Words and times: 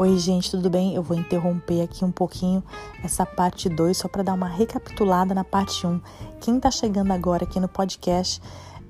Oi, 0.00 0.16
gente, 0.16 0.50
tudo 0.50 0.70
bem? 0.70 0.94
Eu 0.94 1.02
vou 1.02 1.14
interromper 1.14 1.82
aqui 1.82 2.06
um 2.06 2.10
pouquinho 2.10 2.64
essa 3.04 3.26
parte 3.26 3.68
2 3.68 3.98
só 3.98 4.08
para 4.08 4.22
dar 4.22 4.32
uma 4.32 4.48
recapitulada 4.48 5.34
na 5.34 5.44
parte 5.44 5.86
1. 5.86 5.90
Um. 5.90 6.00
Quem 6.40 6.56
está 6.56 6.70
chegando 6.70 7.12
agora 7.12 7.44
aqui 7.44 7.60
no 7.60 7.68
podcast, 7.68 8.40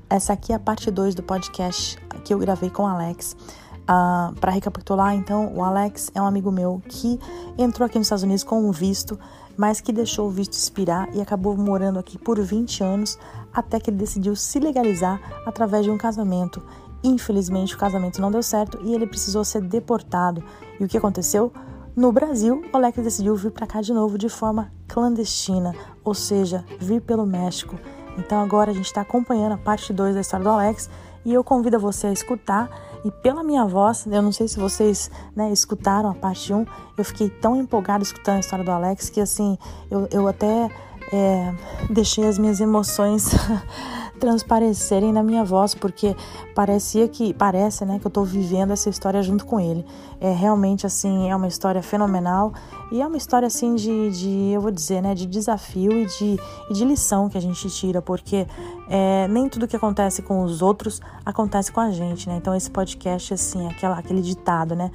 essa 0.08 0.34
aqui 0.34 0.52
é 0.52 0.54
a 0.54 0.58
parte 0.60 0.88
2 0.88 1.16
do 1.16 1.22
podcast 1.24 1.98
que 2.24 2.32
eu 2.32 2.38
gravei 2.38 2.70
com 2.70 2.84
o 2.84 2.86
Alex. 2.86 3.32
Uh, 3.32 3.82
ah, 3.88 4.32
para 4.40 4.52
recapitular, 4.52 5.12
então, 5.16 5.52
o 5.52 5.64
Alex 5.64 6.12
é 6.14 6.22
um 6.22 6.26
amigo 6.26 6.52
meu 6.52 6.80
que 6.88 7.18
entrou 7.58 7.86
aqui 7.86 7.98
nos 7.98 8.06
Estados 8.06 8.22
Unidos 8.22 8.44
com 8.44 8.62
um 8.62 8.70
visto, 8.70 9.18
mas 9.56 9.80
que 9.80 9.92
deixou 9.92 10.28
o 10.28 10.30
visto 10.30 10.52
expirar 10.52 11.12
e 11.12 11.20
acabou 11.20 11.56
morando 11.56 11.98
aqui 11.98 12.18
por 12.18 12.40
20 12.40 12.84
anos 12.84 13.18
até 13.52 13.80
que 13.80 13.90
ele 13.90 13.96
decidiu 13.96 14.36
se 14.36 14.60
legalizar 14.60 15.20
através 15.44 15.84
de 15.84 15.90
um 15.90 15.98
casamento. 15.98 16.62
Infelizmente, 17.02 17.74
o 17.74 17.78
casamento 17.78 18.20
não 18.20 18.30
deu 18.30 18.44
certo 18.44 18.78
e 18.84 18.94
ele 18.94 19.08
precisou 19.08 19.44
ser 19.44 19.62
deportado. 19.62 20.44
E 20.80 20.84
o 20.84 20.88
que 20.88 20.96
aconteceu? 20.96 21.52
No 21.94 22.10
Brasil, 22.10 22.64
o 22.72 22.76
Alex 22.76 22.96
decidiu 23.04 23.36
vir 23.36 23.50
para 23.50 23.66
cá 23.66 23.82
de 23.82 23.92
novo 23.92 24.16
de 24.16 24.30
forma 24.30 24.72
clandestina, 24.88 25.74
ou 26.02 26.14
seja, 26.14 26.64
vir 26.80 27.02
pelo 27.02 27.26
México. 27.26 27.78
Então 28.16 28.40
agora 28.40 28.70
a 28.70 28.74
gente 28.74 28.86
está 28.86 29.02
acompanhando 29.02 29.52
a 29.52 29.58
parte 29.58 29.92
2 29.92 30.14
da 30.14 30.22
história 30.22 30.44
do 30.44 30.50
Alex 30.50 30.88
e 31.24 31.34
eu 31.34 31.44
convido 31.44 31.78
você 31.78 32.06
a 32.06 32.12
escutar. 32.12 32.70
E 33.04 33.10
pela 33.10 33.42
minha 33.42 33.64
voz, 33.66 34.06
eu 34.06 34.22
não 34.22 34.32
sei 34.32 34.46
se 34.46 34.58
vocês 34.58 35.10
né, 35.34 35.50
escutaram 35.52 36.10
a 36.10 36.14
parte 36.14 36.52
1, 36.52 36.66
eu 36.96 37.04
fiquei 37.04 37.28
tão 37.28 37.56
empolgada 37.56 38.02
escutando 38.02 38.36
a 38.36 38.40
história 38.40 38.64
do 38.64 38.70
Alex 38.70 39.10
que 39.10 39.20
assim, 39.20 39.58
eu, 39.90 40.08
eu 40.10 40.28
até 40.28 40.70
é, 41.12 41.54
deixei 41.90 42.26
as 42.26 42.38
minhas 42.38 42.60
emoções 42.60 43.30
transparecerem 44.20 45.12
na 45.12 45.22
minha 45.22 45.42
voz, 45.42 45.74
porque 45.74 46.14
parecia 46.54 47.08
que 47.08 47.32
parece, 47.32 47.84
né, 47.84 47.98
que 47.98 48.06
eu 48.06 48.10
estou 48.10 48.24
vivendo 48.24 48.72
essa 48.72 48.90
história 48.90 49.22
junto 49.22 49.46
com 49.46 49.58
ele. 49.58 49.84
É 50.20 50.30
realmente 50.30 50.86
assim, 50.86 51.30
é 51.30 51.34
uma 51.34 51.48
história 51.48 51.82
fenomenal 51.82 52.52
e 52.92 53.00
é 53.00 53.06
uma 53.06 53.16
história 53.16 53.46
assim 53.46 53.74
de, 53.74 54.10
de 54.10 54.52
eu 54.52 54.60
vou 54.60 54.70
dizer, 54.70 55.00
né, 55.02 55.14
de 55.14 55.26
desafio 55.26 55.92
e 55.92 56.06
de, 56.06 56.38
e 56.68 56.74
de 56.74 56.84
lição 56.84 57.28
que 57.28 57.38
a 57.38 57.40
gente 57.40 57.68
tira, 57.70 58.02
porque 58.02 58.46
é, 58.88 59.26
nem 59.28 59.48
tudo 59.48 59.66
que 59.66 59.74
acontece 59.74 60.20
com 60.20 60.44
os 60.44 60.60
outros 60.60 61.00
acontece 61.24 61.72
com 61.72 61.80
a 61.80 61.90
gente, 61.90 62.28
né? 62.28 62.36
Então 62.36 62.54
esse 62.54 62.70
podcast 62.70 63.32
assim, 63.32 63.66
aquela, 63.68 63.98
aquele 63.98 64.20
ditado, 64.20 64.76
né? 64.76 64.90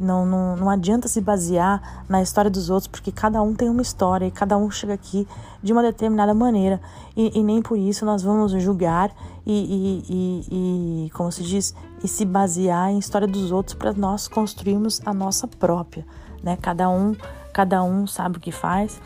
Não, 0.00 0.24
não, 0.24 0.56
não 0.56 0.70
adianta 0.70 1.08
se 1.08 1.20
basear 1.20 2.02
na 2.08 2.22
história 2.22 2.50
dos 2.50 2.70
outros, 2.70 2.88
porque 2.88 3.12
cada 3.12 3.42
um 3.42 3.54
tem 3.54 3.68
uma 3.68 3.82
história 3.82 4.24
e 4.24 4.30
cada 4.30 4.56
um 4.56 4.70
chega 4.70 4.94
aqui 4.94 5.28
de 5.62 5.74
uma 5.74 5.82
determinada 5.82 6.32
maneira. 6.32 6.80
E, 7.14 7.38
e 7.38 7.42
nem 7.42 7.60
por 7.60 7.76
isso 7.76 8.06
nós 8.06 8.22
vamos 8.22 8.50
julgar 8.62 9.12
e, 9.46 10.02
e, 10.08 11.04
e, 11.06 11.10
como 11.10 11.30
se 11.30 11.42
diz, 11.42 11.74
e 12.02 12.08
se 12.08 12.24
basear 12.24 12.88
em 12.90 12.98
história 12.98 13.28
dos 13.28 13.52
outros 13.52 13.74
para 13.74 13.92
nós 13.92 14.26
construirmos 14.26 15.02
a 15.04 15.12
nossa 15.12 15.46
própria. 15.46 16.06
Né? 16.42 16.56
Cada 16.56 16.88
um, 16.88 17.14
cada 17.52 17.82
um 17.82 18.06
sabe 18.06 18.38
o 18.38 18.40
que 18.40 18.50
faz, 18.50 18.98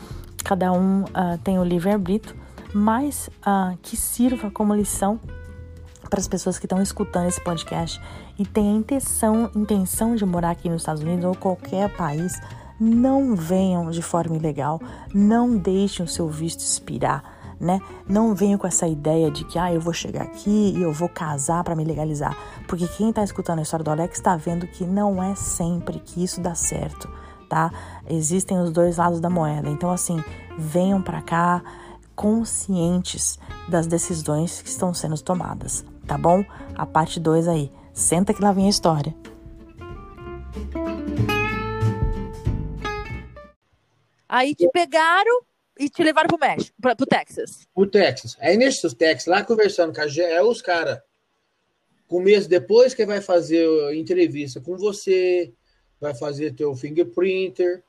cada 0.44 0.70
um 0.70 1.02
uh, 1.02 1.36
tem 1.42 1.58
o 1.58 1.64
livre-arbítrio, 1.64 2.36
mas 2.72 3.28
uh, 3.40 3.76
que 3.82 3.96
sirva 3.96 4.48
como 4.48 4.72
lição 4.72 5.18
para 6.08 6.20
as 6.20 6.28
pessoas 6.28 6.56
que 6.56 6.66
estão 6.66 6.80
escutando 6.80 7.26
esse 7.26 7.42
podcast 7.42 8.00
e 8.38 8.44
têm 8.44 8.74
a 8.74 8.78
intenção, 8.78 9.50
intenção 9.54 10.14
de 10.16 10.24
morar 10.24 10.50
aqui 10.50 10.68
nos 10.68 10.82
Estados 10.82 11.02
Unidos 11.02 11.24
ou 11.24 11.34
qualquer 11.34 11.94
país, 11.96 12.40
não 12.78 13.34
venham 13.34 13.90
de 13.90 14.02
forma 14.02 14.36
ilegal, 14.36 14.80
não 15.12 15.56
deixem 15.56 16.04
o 16.04 16.08
seu 16.08 16.28
visto 16.28 16.60
expirar. 16.60 17.22
Né? 17.60 17.80
Não 18.06 18.34
venham 18.34 18.58
com 18.58 18.66
essa 18.66 18.86
ideia 18.86 19.30
de 19.30 19.44
que 19.44 19.58
ah, 19.58 19.72
eu 19.72 19.80
vou 19.80 19.92
chegar 19.92 20.22
aqui 20.22 20.74
e 20.76 20.82
eu 20.82 20.92
vou 20.92 21.08
casar 21.08 21.62
para 21.62 21.76
me 21.76 21.84
legalizar, 21.84 22.36
porque 22.66 22.86
quem 22.88 23.10
está 23.10 23.22
escutando 23.22 23.60
a 23.60 23.62
história 23.62 23.84
do 23.84 23.90
Alex 23.90 24.18
está 24.18 24.36
vendo 24.36 24.66
que 24.66 24.84
não 24.84 25.22
é 25.22 25.36
sempre 25.36 26.00
que 26.00 26.22
isso 26.22 26.40
dá 26.40 26.54
certo, 26.54 27.08
tá? 27.48 27.70
Existem 28.08 28.58
os 28.58 28.72
dois 28.72 28.96
lados 28.96 29.20
da 29.20 29.30
moeda. 29.30 29.70
Então 29.70 29.90
assim, 29.90 30.22
venham 30.58 31.00
para 31.00 31.22
cá 31.22 31.62
conscientes 32.14 33.38
das 33.68 33.86
decisões 33.86 34.60
que 34.60 34.68
estão 34.68 34.92
sendo 34.92 35.18
tomadas, 35.22 35.84
tá 36.06 36.18
bom? 36.18 36.44
A 36.76 36.84
parte 36.84 37.20
2 37.20 37.46
aí. 37.48 37.72
Senta 37.94 38.34
que 38.34 38.42
lá 38.42 38.50
vem 38.50 38.66
a 38.66 38.70
história. 38.70 39.14
Aí 44.28 44.52
te 44.52 44.68
pegaram 44.70 45.42
e 45.78 45.88
te 45.88 46.02
levaram 46.02 46.26
pro 46.26 46.36
México, 46.36 46.76
pra, 46.82 46.96
pro 46.96 47.06
Texas. 47.06 47.68
Pro 47.72 47.86
Texas. 47.86 48.36
Aí 48.40 48.56
nesse 48.56 48.92
Texas, 48.96 49.26
lá 49.26 49.44
conversando 49.44 49.94
com 49.94 50.00
a 50.00 50.06
é 50.06 50.42
os 50.42 50.60
caras, 50.60 51.00
com 52.08 52.20
mês 52.20 52.48
depois 52.48 52.94
que 52.94 53.06
vai 53.06 53.20
fazer 53.20 53.64
entrevista 53.94 54.60
com 54.60 54.76
você, 54.76 55.52
vai 56.00 56.16
fazer 56.16 56.52
teu 56.52 56.74
fingerprinter, 56.74 57.84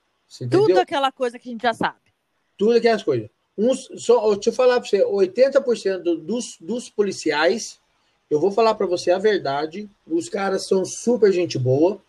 Tudo 0.52 0.80
aquela 0.80 1.12
coisa 1.12 1.40
que 1.40 1.50
a 1.50 1.52
gente 1.52 1.64
já 1.64 1.74
sabe. 1.74 2.14
Tudo 2.56 2.78
aquelas 2.78 3.02
coisas. 3.02 3.28
Uns, 3.58 3.90
só, 3.98 4.34
deixa 4.36 4.52
eu 4.52 4.54
falar 4.54 4.80
para 4.80 4.88
você, 4.88 5.04
80% 5.04 6.04
dos, 6.24 6.58
dos 6.60 6.92
policiais 6.92 7.82
eu 8.30 8.40
vou 8.40 8.52
falar 8.52 8.76
para 8.76 8.88
você 8.88 9.12
a 9.12 9.18
verdade. 9.18 9.90
Os 10.06 10.30
caras 10.30 10.68
são 10.68 10.84
super 10.84 11.32
gente 11.32 11.58
boa. 11.58 12.02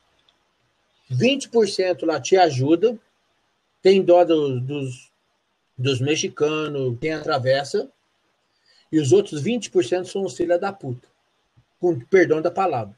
20% 1.10 2.04
lá 2.04 2.20
te 2.20 2.36
ajuda. 2.36 2.98
Tem 3.82 4.02
dó 4.02 4.24
dos, 4.24 4.62
dos, 4.62 5.12
dos 5.76 6.00
mexicanos, 6.00 6.98
quem 7.00 7.12
atravessa. 7.12 7.90
E 8.90 8.98
os 8.98 9.12
outros 9.12 9.42
20% 9.42 10.06
são 10.06 10.24
os 10.24 10.36
filha 10.36 10.58
da 10.58 10.72
puta. 10.72 11.08
Com 11.78 11.98
perdão 11.98 12.40
da 12.40 12.50
palavra. 12.50 12.96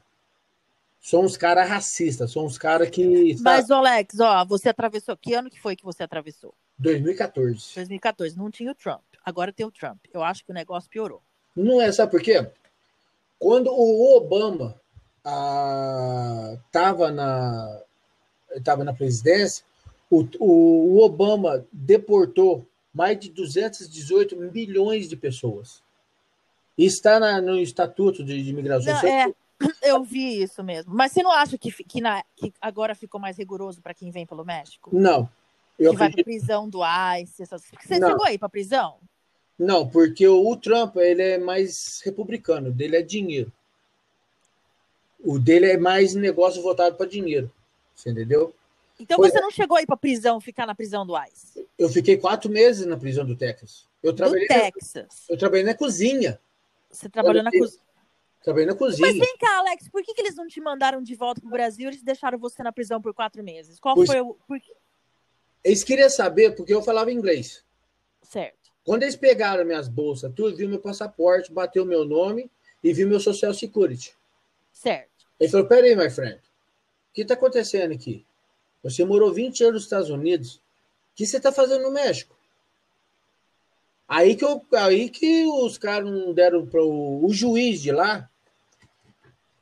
São 1.01 1.23
os 1.23 1.37
caras 1.37 1.69
racistas, 1.69 2.31
são 2.31 2.45
os 2.45 2.57
caras 2.57 2.89
que. 2.89 3.35
Mas, 3.41 3.71
Alex, 3.71 4.19
ó, 4.19 4.43
você 4.45 4.69
atravessou. 4.69 5.15
Que 5.15 5.33
ano 5.33 5.49
que 5.49 5.59
foi 5.59 5.75
que 5.75 5.83
você 5.83 6.03
atravessou? 6.03 6.53
2014. 6.77 7.75
2014. 7.75 8.37
Não 8.37 8.51
tinha 8.51 8.71
o 8.71 8.75
Trump. 8.75 9.03
Agora 9.23 9.53
tem 9.53 9.65
o 9.65 9.71
Trump. 9.71 9.99
Eu 10.13 10.23
acho 10.23 10.43
que 10.43 10.51
o 10.51 10.53
negócio 10.53 10.89
piorou. 10.89 11.21
Não 11.55 11.81
é, 11.81 11.91
sabe 11.91 12.11
por 12.11 12.21
quê? 12.21 12.45
Quando 13.39 13.71
o 13.71 14.17
Obama 14.17 14.79
estava 15.23 17.07
ah, 17.07 17.11
na, 17.11 17.81
tava 18.63 18.83
na 18.83 18.93
presidência, 18.93 19.63
o, 20.09 20.27
o, 20.39 20.95
o, 20.95 21.03
Obama 21.03 21.65
deportou 21.71 22.67
mais 22.93 23.17
de 23.19 23.29
218 23.29 24.35
milhões 24.35 25.07
de 25.07 25.15
pessoas. 25.15 25.81
Está 26.77 27.19
na, 27.19 27.41
no 27.41 27.57
Estatuto 27.59 28.23
de, 28.23 28.43
de 28.43 28.49
Imigração. 28.49 28.93
Não, 28.93 29.07
é, 29.07 29.33
eu 29.83 30.03
vi 30.03 30.41
isso 30.41 30.63
mesmo. 30.63 30.93
Mas 30.93 31.11
você 31.11 31.23
não 31.23 31.31
acha 31.31 31.57
que, 31.57 31.71
que, 31.71 32.01
na, 32.01 32.23
que 32.35 32.53
agora 32.59 32.95
ficou 32.95 33.21
mais 33.21 33.37
rigoroso 33.37 33.81
para 33.81 33.93
quem 33.93 34.11
vem 34.11 34.25
pelo 34.25 34.43
México? 34.43 34.89
Não. 34.93 35.29
Eu 35.77 35.91
que 35.91 35.95
acredito... 35.95 35.97
vai 35.97 36.11
para 36.11 36.23
prisão 36.23 36.69
do 36.69 36.81
ICE. 36.83 37.43
Essas... 37.43 37.63
Você 37.81 37.99
não. 37.99 38.09
chegou 38.09 38.25
aí 38.25 38.37
para 38.37 38.49
prisão? 38.49 38.97
Não, 39.59 39.87
porque 39.87 40.25
o, 40.25 40.55
Trump 40.55 40.95
ele 40.95 41.21
é 41.21 41.37
mais 41.37 42.01
republicano, 42.05 42.71
dele 42.71 42.95
é 42.95 43.01
dinheiro. 43.01 43.51
O 45.21 45.37
dele 45.37 45.65
é 45.71 45.77
mais 45.77 46.15
negócio 46.15 46.61
voltado 46.61 46.95
para 46.95 47.05
dinheiro. 47.05 47.51
Você 47.93 48.09
entendeu? 48.09 48.55
Então 48.97 49.17
Foi... 49.17 49.29
você 49.29 49.41
não 49.41 49.51
chegou 49.51 49.77
aí 49.77 49.85
para 49.85 49.97
prisão, 49.97 50.39
ficar 50.39 50.65
na 50.65 50.73
prisão 50.73 51.05
do 51.05 51.13
ICE? 51.25 51.67
Eu 51.77 51.89
fiquei 51.89 52.15
quatro 52.15 52.49
meses 52.49 52.85
na 52.85 52.95
prisão 52.95 53.25
do 53.25 53.35
Texas. 53.35 53.85
Eu 54.01 54.13
trabalhei 54.13 54.47
do 54.47 54.53
Texas. 54.53 55.25
Na, 55.27 55.35
eu 55.35 55.37
trabalhei 55.37 55.65
na 55.65 55.73
cozinha. 55.73 56.39
Você 56.89 57.09
trabalhou 57.09 57.43
na 57.43 57.51
cozinha? 57.51 57.81
Trabalhei 58.41 58.67
na 58.67 58.75
cozinha. 58.75 59.07
Mas 59.07 59.17
vem 59.17 59.37
cá, 59.37 59.57
Alex, 59.59 59.89
por 59.89 60.01
que, 60.01 60.13
que 60.13 60.21
eles 60.21 60.35
não 60.35 60.47
te 60.47 60.61
mandaram 60.61 61.01
de 61.03 61.15
volta 61.15 61.41
para 61.41 61.47
o 61.47 61.51
Brasil 61.51 61.85
e 61.85 61.91
eles 61.91 62.01
deixaram 62.01 62.39
você 62.39 62.63
na 62.63 62.71
prisão 62.71 63.01
por 63.01 63.13
quatro 63.13 63.43
meses? 63.43 63.77
Qual 63.77 63.95
pois... 63.95 64.09
foi 64.09 64.21
o. 64.21 64.35
Por... 64.47 64.57
Eles 65.61 65.83
queriam 65.83 66.09
saber 66.09 66.55
porque 66.55 66.73
eu 66.73 66.81
falava 66.81 67.11
inglês. 67.11 67.65
Certo. 68.21 68.58
Quando 68.83 69.03
eles 69.03 69.15
pegaram 69.15 69.65
minhas 69.65 69.87
bolsas, 69.87 70.31
tudo, 70.35 70.55
viu 70.55 70.69
meu 70.69 70.79
passaporte, 70.79 71.51
bateu 71.51 71.85
meu 71.85 72.05
nome 72.05 72.49
e 72.83 72.93
viu 72.93 73.07
meu 73.07 73.19
Social 73.19 73.53
Security. 73.53 74.15
Certo. 74.71 75.27
Ele 75.39 75.49
falou: 75.49 75.67
peraí, 75.67 75.95
my 75.95 76.09
friend, 76.09 76.37
o 76.37 77.13
que 77.13 77.21
está 77.21 77.33
acontecendo 77.33 77.93
aqui? 77.93 78.25
Você 78.83 79.03
morou 79.03 79.33
20 79.33 79.61
anos 79.63 79.73
nos 79.73 79.83
Estados 79.83 80.09
Unidos, 80.09 80.55
o 80.55 80.61
que 81.15 81.25
você 81.25 81.37
está 81.37 81.51
fazendo 81.51 81.83
no 81.83 81.91
México? 81.91 82.35
Aí 84.07 84.35
que, 84.35 84.43
eu, 84.43 84.65
aí 84.73 85.07
que 85.07 85.45
os 85.45 85.77
caras 85.77 86.09
não 86.09 86.33
deram 86.33 86.65
para 86.65 86.83
o, 86.83 87.23
o 87.23 87.31
juiz 87.31 87.79
de 87.79 87.91
lá, 87.91 88.27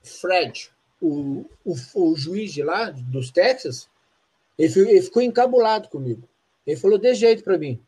Fred, 0.01 0.71
o, 1.01 1.45
o, 1.65 1.75
o, 1.95 2.15
juiz 2.15 2.53
de 2.53 2.63
lá, 2.63 2.89
dos 2.91 3.29
Texas, 3.29 3.89
ele, 4.57 4.79
ele 4.89 5.01
ficou 5.01 5.21
encabulado 5.21 5.89
comigo. 5.89 6.27
Ele 6.65 6.79
falou 6.79 6.97
de 6.97 7.13
jeito 7.13 7.43
para 7.43 7.57
mim. 7.57 7.81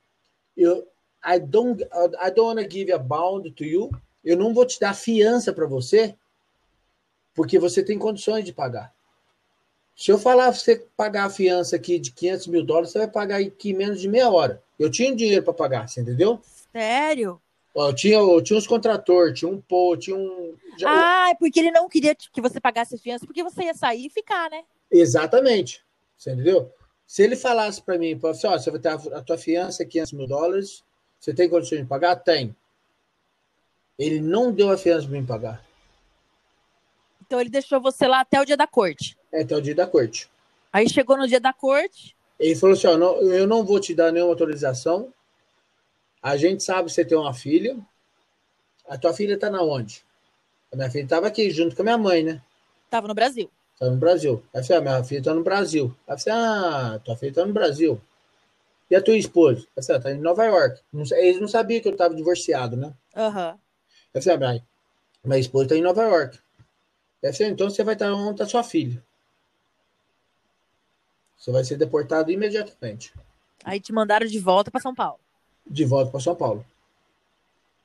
Eu, 0.58 0.86
I 1.26 1.40
don't, 1.40 1.82
I 1.84 2.30
don't 2.30 2.56
want 2.56 2.60
to 2.60 2.70
give 2.70 2.92
a 2.92 2.98
bond 2.98 3.52
to 3.52 3.64
you. 3.64 3.90
Eu 4.24 4.38
não 4.38 4.54
vou 4.54 4.66
te 4.66 4.80
dar 4.80 4.94
fiança 4.94 5.54
para 5.54 5.66
você, 5.66 6.16
porque 7.34 7.58
você 7.58 7.84
tem 7.84 7.98
condições 7.98 8.44
de 8.44 8.54
pagar. 8.54 8.94
Se 9.96 10.12
eu 10.12 10.18
falar 10.18 10.52
você 10.52 10.86
pagar 10.96 11.26
a 11.26 11.30
fiança 11.30 11.76
aqui 11.76 12.00
de 12.00 12.12
500 12.12 12.48
mil 12.48 12.64
dólares, 12.64 12.92
você 12.92 13.00
vai 13.00 13.08
pagar 13.08 13.42
aqui 13.42 13.74
menos 13.74 14.00
de 14.00 14.08
meia 14.08 14.30
hora. 14.30 14.62
Eu 14.80 14.90
tinha 14.90 15.14
dinheiro 15.14 15.44
para 15.44 15.54
pagar, 15.54 15.90
você 15.90 16.00
entendeu? 16.00 16.40
Sério? 16.72 17.42
Eu 17.76 17.94
tinha, 17.94 18.18
eu 18.18 18.42
tinha 18.42 18.58
uns 18.58 18.68
contratores, 18.68 19.38
tinha 19.38 19.52
um 19.52 19.60
pô, 19.60 19.96
tinha 19.98 20.16
um. 20.16 20.56
Ah, 20.86 21.34
porque 21.38 21.60
ele 21.60 21.72
não 21.72 21.88
queria 21.88 22.16
que 22.16 22.42
você 22.42 22.60
pagasse 22.60 22.96
a 22.96 22.98
fiança, 22.98 23.26
porque 23.26 23.44
você 23.44 23.64
ia 23.64 23.74
sair 23.74 24.06
e 24.06 24.10
ficar, 24.10 24.50
né? 24.50 24.64
Exatamente. 24.90 25.84
Você 26.18 26.32
entendeu? 26.32 26.72
Se 27.06 27.24
ele 27.24 27.36
falasse 27.36 27.82
para 27.82 27.98
mim, 27.98 28.20
assim, 28.24 28.48
ó, 28.48 28.58
você 28.58 28.72
vai 28.72 28.80
ter 28.80 28.90
a 28.90 29.22
tua 29.22 29.38
fiança 29.38 29.84
é 29.84 29.86
500 29.86 30.14
mil 30.14 30.28
dólares, 30.28 30.84
você 31.20 31.34
tem 31.34 31.50
condições 31.50 31.82
de 31.82 31.86
pagar? 31.86 32.16
Tem. 32.16 32.56
Ele 33.98 34.22
não 34.22 34.52
deu 34.52 34.72
a 34.72 34.78
fiança 34.78 35.08
para 35.08 35.18
mim 35.18 35.26
pagar. 35.26 35.66
Então 37.22 37.40
ele 37.40 37.50
deixou 37.50 37.82
você 37.82 38.08
lá 38.08 38.22
até 38.22 38.40
o 38.42 38.46
dia 38.46 38.58
da 38.58 38.66
corte. 38.66 39.18
É, 39.32 39.42
até 39.42 39.56
o 39.56 39.62
dia 39.62 39.76
da 39.76 39.86
corte. 39.86 40.30
Aí 40.72 40.90
chegou 40.90 41.18
no 41.18 41.28
dia 41.28 41.40
da 41.40 41.52
corte. 41.52 42.16
Ele 42.40 42.56
falou 42.56 42.74
assim: 42.74 42.88
ó, 42.88 42.98
não, 42.98 43.22
eu 43.22 43.46
não 43.46 43.64
vou 43.64 43.80
te 43.80 43.94
dar 43.94 44.12
nenhuma 44.12 44.32
autorização. 44.32 45.14
A 46.22 46.38
gente 46.38 46.64
sabe 46.64 46.86
que 46.88 46.94
você 46.94 47.04
tem 47.04 47.18
uma 47.18 47.34
filha. 47.34 47.78
A 48.88 48.98
tua 48.98 49.14
filha 49.14 49.38
tá 49.38 49.50
na 49.50 49.62
onde? 49.62 50.04
A 50.72 50.76
minha 50.76 50.90
filha 50.90 51.04
estava 51.04 51.28
aqui 51.28 51.52
junto 51.52 51.76
com 51.76 51.82
a 51.82 51.86
minha 51.86 51.98
mãe, 51.98 52.24
né? 52.24 52.42
Tava 52.90 53.08
no 53.08 53.14
Brasil. 53.14 53.50
Tá 53.78 53.90
no 53.90 53.98
Brasil. 53.98 54.44
Aí 54.54 54.62
eu 54.62 54.66
falei, 54.66 54.78
ah, 54.78 54.82
minha 54.82 55.04
filha 55.04 55.24
tá 55.24 55.34
no 55.34 55.44
Brasil. 55.44 55.96
Aí 56.08 56.16
eu 56.16 56.20
falei, 56.20 56.40
ah, 56.40 57.00
tua 57.04 57.16
filha 57.16 57.34
tá 57.34 57.46
no 57.46 57.54
Brasil. 57.54 58.02
E 58.90 58.96
a 58.96 59.02
tua 59.02 59.16
esposa? 59.16 59.68
Eu 59.76 59.84
falei, 59.84 60.00
ah, 60.00 60.04
tá 60.04 60.12
em 60.12 60.20
Nova 60.20 60.46
York. 60.46 60.82
Eles 61.12 61.40
não 61.40 61.48
sabiam 61.48 61.82
que 61.82 61.88
eu 61.88 61.96
tava 61.96 62.16
divorciado, 62.16 62.76
né? 62.76 62.94
Aham. 63.16 63.52
Uhum. 63.52 63.60
Eu 64.14 64.22
falei, 64.22 64.48
ah, 64.48 64.62
minha, 65.24 65.40
esposa 65.40 65.70
tá 65.70 65.76
em 65.76 65.82
Nova 65.82 66.02
York. 66.04 66.40
Eu 67.22 67.34
falei, 67.34 67.52
então 67.52 67.70
você 67.70 67.84
vai 67.84 67.94
estar 67.94 68.12
onde 68.12 68.38
tá 68.38 68.46
sua 68.48 68.64
filha. 68.64 69.04
Você 71.38 71.52
vai 71.52 71.64
ser 71.64 71.78
deportado 71.78 72.32
imediatamente. 72.32 73.14
Aí 73.64 73.80
te 73.80 73.94
mandaram 73.94 74.26
de 74.26 74.40
volta 74.40 74.72
para 74.72 74.82
São 74.82 74.96
Paulo. 74.96 75.20
De 75.66 75.86
volta 75.86 76.12
para 76.12 76.20
São 76.20 76.36
Paulo. 76.36 76.66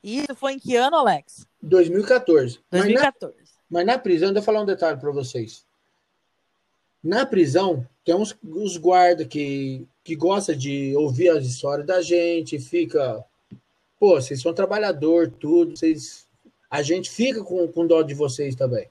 Isso 0.02 0.34
foi 0.34 0.54
em 0.54 0.58
que 0.58 0.76
ano, 0.76 0.96
Alex? 0.96 1.46
2014. 1.62 2.60
2014. 2.70 3.34
Mas 3.36 3.44
na, 3.46 3.54
mas 3.70 3.86
na 3.86 3.98
prisão, 3.98 4.28
deixa 4.28 4.40
eu 4.40 4.44
falar 4.44 4.62
um 4.62 4.66
detalhe 4.66 4.98
para 4.98 5.10
vocês. 5.10 5.64
Na 7.02 7.26
prisão, 7.26 7.86
tem 8.04 8.14
uns, 8.14 8.36
uns 8.42 8.76
guardas 8.76 9.26
que, 9.26 9.86
que 10.04 10.14
gostam 10.14 10.54
de 10.54 10.94
ouvir 10.94 11.30
as 11.30 11.46
histórias 11.46 11.86
da 11.86 12.02
gente, 12.02 12.58
fica. 12.58 13.24
Pô, 13.98 14.20
vocês 14.20 14.42
são 14.42 14.52
trabalhador, 14.52 15.30
tudo, 15.30 15.76
vocês. 15.76 16.28
A 16.70 16.82
gente 16.82 17.10
fica 17.10 17.42
com, 17.42 17.66
com 17.68 17.86
dó 17.86 18.02
de 18.02 18.12
vocês 18.12 18.54
também. 18.54 18.88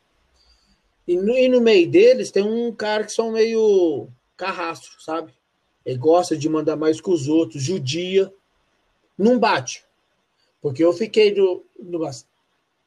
E 1.07 1.15
no, 1.15 1.38
e 1.38 1.48
no 1.48 1.62
meio 1.62 1.89
deles 1.89 2.31
tem 2.31 2.44
um 2.44 2.74
cara 2.74 3.04
que 3.04 3.12
são 3.12 3.31
meio 3.31 4.07
carrastro, 4.36 5.00
sabe? 5.01 5.33
Ele 5.86 5.98
gosta 5.98 6.36
de 6.36 6.50
mandar 6.50 6.75
mais 6.75 7.00
que 7.00 7.10
os 7.10 7.27
outros, 7.27 7.62
judia. 7.62 8.33
Não 9.18 9.38
bate. 9.38 9.83
Porque 10.62 10.83
eu 10.83 10.94
fiquei 10.94 11.33
do, 11.33 11.63
numa, 11.77 12.10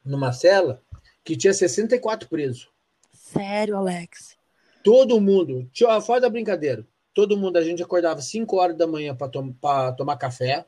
numa 0.03 0.33
cela 0.33 0.81
que 1.23 1.37
tinha 1.37 1.53
64 1.53 2.27
presos. 2.27 2.69
Sério, 3.13 3.77
Alex? 3.77 4.35
Todo 4.83 5.21
mundo, 5.21 5.69
fora 6.01 6.21
da 6.21 6.29
brincadeira, 6.29 6.85
todo 7.17 7.35
mundo, 7.35 7.57
a 7.57 7.63
gente 7.63 7.81
acordava 7.81 8.21
5 8.21 8.55
horas 8.55 8.77
da 8.77 8.85
manhã 8.85 9.15
para 9.15 9.27
tom, 9.27 9.51
tomar 9.97 10.17
café. 10.17 10.67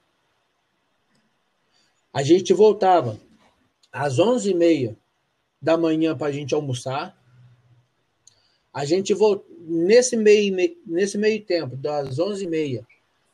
A 2.11 2.23
gente 2.23 2.55
voltava 2.55 3.19
às 3.91 4.17
11h30 4.17 4.97
da 5.61 5.77
manhã 5.77 6.17
para 6.17 6.25
a 6.25 6.31
gente 6.31 6.55
almoçar. 6.55 7.15
A 8.73 8.83
gente 8.83 9.13
voltou, 9.13 9.45
nesse 9.59 10.17
meio, 10.17 10.75
nesse 10.87 11.19
meio 11.19 11.45
tempo, 11.45 11.77
das 11.77 12.17
11h30 12.17 12.83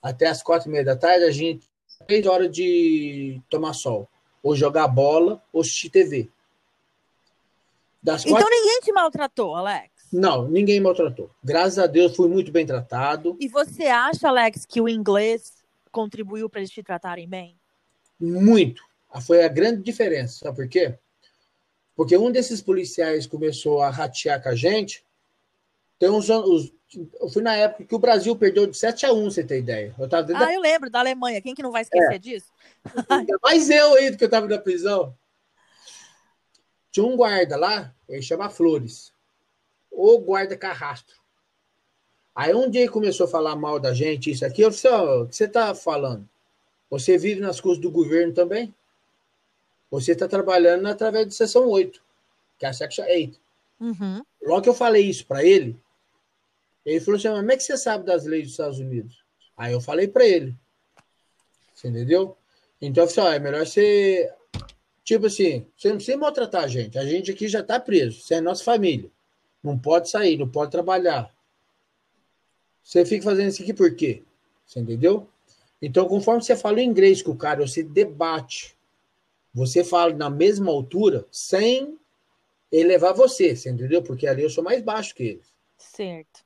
até 0.04 0.28
as 0.28 0.44
4h30 0.44 0.84
da 0.84 0.98
tarde, 0.98 1.24
a 1.24 1.32
gente 1.32 1.70
3 2.08 2.28
horas 2.28 2.52
de 2.52 3.42
tomar 3.50 3.72
sol, 3.72 4.10
ou 4.44 4.58
jogar 4.58 4.90
bola, 4.90 5.42
ou 5.54 5.62
assistir 5.62 5.90
TV. 5.90 6.30
Das 8.04 8.26
então 8.26 8.34
quatro... 8.34 8.50
ninguém 8.50 8.82
te 8.82 8.92
maltratou, 8.92 9.56
Alex? 9.56 9.95
Não, 10.16 10.48
ninguém 10.48 10.80
maltratou. 10.80 11.30
Graças 11.44 11.78
a 11.78 11.88
Deus 11.88 12.16
fui 12.16 12.30
muito 12.30 12.50
bem 12.50 12.66
tratado. 12.66 13.36
E 13.38 13.50
você 13.50 13.88
acha, 13.88 14.30
Alex, 14.30 14.66
que 14.66 14.80
o 14.80 14.88
inglês 14.88 15.52
contribuiu 15.92 16.50
para 16.50 16.62
eles 16.62 16.72
te 16.72 16.82
tratarem 16.82 17.28
bem? 17.28 17.60
Muito. 18.18 18.82
Foi 19.26 19.44
a 19.44 19.50
grande 19.50 19.84
diferença. 19.84 20.40
Sabe 20.40 20.56
por 20.56 20.70
quê? 20.70 20.98
Porque 21.98 22.18
um 22.18 22.32
desses 22.32 22.62
policiais 22.62 23.28
começou 23.28 23.82
a 23.82 23.90
ratear 23.90 24.42
com 24.42 24.48
a 24.48 24.56
gente. 24.56 25.06
Tem 26.00 26.10
uns 26.10 26.30
anos. 26.30 26.72
Eu 27.20 27.28
fui 27.28 27.42
na 27.42 27.56
época 27.56 27.84
que 27.84 27.96
o 27.96 28.00
Brasil 28.00 28.38
perdeu 28.38 28.68
de 28.68 28.78
7 28.78 29.06
a 29.06 29.12
1, 29.12 29.32
você 29.32 29.44
tem 29.44 29.60
ideia. 29.60 29.94
Eu 30.00 30.08
tava 30.08 30.32
ah, 30.34 30.54
eu 30.54 30.62
lembro 30.62 30.90
da 30.90 31.00
Alemanha. 31.00 31.42
Quem 31.42 31.54
que 31.54 31.64
não 31.64 31.74
vai 31.74 31.82
esquecer 31.82 32.16
é. 32.16 32.20
disso? 32.20 32.48
Mais 33.44 33.70
eu 33.70 33.96
aí 33.96 34.16
que 34.16 34.24
eu 34.24 34.30
tava 34.30 34.48
na 34.48 34.58
prisão. 34.58 35.14
Tinha 36.90 37.06
um 37.06 37.18
guarda 37.18 37.58
lá, 37.58 37.94
ele 38.08 38.22
chama 38.22 38.50
Flores 38.50 39.14
ou 39.96 40.20
guarda 40.20 40.58
carrastro. 40.58 41.16
Aí 42.36 42.54
um 42.54 42.70
dia 42.70 42.82
ele 42.82 42.92
começou 42.92 43.26
a 43.26 43.30
falar 43.30 43.56
mal 43.56 43.80
da 43.80 43.94
gente, 43.94 44.30
isso 44.30 44.46
aqui, 44.46 44.62
eu 44.62 44.70
disse, 44.70 44.88
oh, 44.90 45.24
o 45.24 45.28
que 45.28 45.36
você 45.36 45.46
está 45.46 45.74
falando? 45.74 46.28
Você 46.90 47.18
vive 47.18 47.40
nas 47.40 47.62
custas 47.62 47.82
do 47.82 47.90
governo 47.90 48.34
também? 48.34 48.74
Você 49.90 50.12
está 50.12 50.28
trabalhando 50.28 50.86
através 50.88 51.28
de 51.28 51.34
seção 51.34 51.68
8, 51.70 52.02
que 52.60 52.66
é 52.66 52.70
a 52.70 52.74
Section 52.74 53.06
8. 53.06 53.40
Uhum. 53.80 54.22
Logo 54.44 54.62
que 54.62 54.70
eu 54.70 54.74
falei 54.74 55.04
isso 55.04 55.26
para 55.26 55.44
ele, 55.44 55.80
ele 56.86 57.00
falou 57.00 57.18
assim, 57.18 57.30
mas 57.30 57.38
como 57.40 57.52
é 57.52 57.58
que 57.58 57.64
você 57.64 57.78
sabe 57.78 58.06
das 58.06 58.26
leis 58.26 58.44
dos 58.44 58.52
Estados 58.52 58.80
Unidos? 58.80 59.24
Aí 59.58 59.72
eu 59.72 59.80
falei 59.80 60.08
para 60.08 60.26
ele. 60.26 60.54
Você 61.74 61.88
entendeu? 61.88 62.38
Então 62.82 63.06
eu 63.06 63.10
falei, 63.10 63.38
é 63.38 63.40
melhor 63.40 63.66
você... 63.66 64.32
Tipo 65.04 65.28
assim, 65.28 65.66
você 65.78 65.90
não 65.90 65.98
precisa 65.98 66.18
maltratar 66.18 66.64
a 66.64 66.68
gente. 66.68 66.98
A 66.98 67.06
gente 67.06 67.32
aqui 67.32 67.48
já 67.48 67.62
está 67.62 67.80
preso. 67.80 68.22
Você 68.22 68.36
é 68.36 68.42
nossa 68.42 68.64
família. 68.64 69.10
Não 69.66 69.80
pode 69.80 70.12
sair, 70.12 70.38
não 70.38 70.48
pode 70.48 70.70
trabalhar. 70.70 71.36
Você 72.84 73.04
fica 73.04 73.24
fazendo 73.24 73.50
isso 73.50 73.64
aqui 73.64 73.74
por 73.74 73.96
quê? 73.96 74.22
Você 74.64 74.80
entendeu? 74.80 75.28
Então, 75.82 76.08
conforme 76.08 76.44
você 76.44 76.56
fala 76.56 76.84
inglês 76.84 77.24
com 77.24 77.32
o 77.32 77.36
cara, 77.36 77.66
você 77.66 77.82
debate. 77.82 78.78
Você 79.56 79.84
fala 79.84 80.14
na 80.14 80.30
mesma 80.30 80.72
altura, 80.72 81.26
sem 81.32 81.98
elevar 82.72 83.16
você, 83.16 83.56
você 83.56 83.72
entendeu? 83.72 84.04
Porque 84.04 84.28
ali 84.28 84.44
eu 84.44 84.50
sou 84.52 84.64
mais 84.64 84.84
baixo 84.84 85.16
que 85.16 85.24
eles. 85.24 85.56
Certo. 85.80 86.46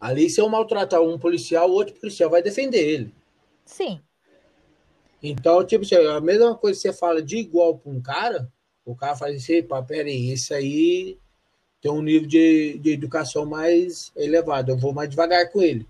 Ali, 0.00 0.28
se 0.28 0.40
eu 0.40 0.48
maltratar 0.48 1.00
um 1.00 1.16
policial, 1.16 1.70
o 1.70 1.74
outro 1.74 1.94
policial 1.94 2.28
vai 2.28 2.42
defender 2.42 2.84
ele. 2.84 3.14
Sim. 3.64 4.02
Então, 5.22 5.64
tipo 5.64 5.84
a 5.94 6.20
mesma 6.20 6.56
coisa 6.56 6.76
que 6.76 6.82
você 6.82 6.92
fala 6.92 7.22
de 7.22 7.36
igual 7.36 7.78
para 7.78 7.92
um 7.92 8.02
cara, 8.02 8.52
o 8.84 8.96
cara 8.96 9.14
faz 9.14 9.36
assim, 9.36 9.62
pá, 9.62 9.80
peraí, 9.82 10.32
isso 10.32 10.52
aí 10.52 11.16
tem 11.84 11.92
um 11.92 12.00
nível 12.00 12.26
de, 12.26 12.78
de 12.78 12.92
educação 12.92 13.44
mais 13.44 14.10
elevado. 14.16 14.72
Eu 14.72 14.78
vou 14.78 14.94
mais 14.94 15.10
devagar 15.10 15.52
com 15.52 15.60
ele. 15.60 15.86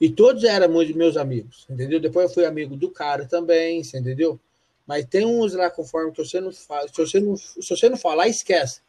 E 0.00 0.08
todos 0.08 0.44
eram 0.44 0.68
meus 0.68 1.16
amigos, 1.16 1.66
entendeu? 1.68 1.98
Depois 1.98 2.28
eu 2.28 2.34
fui 2.34 2.44
amigo 2.44 2.76
do 2.76 2.88
cara 2.88 3.26
também, 3.26 3.80
entendeu? 3.80 4.38
Mas 4.86 5.04
tem 5.06 5.26
uns 5.26 5.54
lá 5.54 5.68
conforme 5.68 6.12
que 6.12 6.24
você 6.24 6.40
não 6.40 6.52
faz, 6.52 6.92
se 6.92 6.96
você 6.96 7.18
não, 7.18 7.36
se 7.36 7.68
você 7.68 7.88
não 7.88 7.96
falar, 7.96 8.28
esquece. 8.28 8.80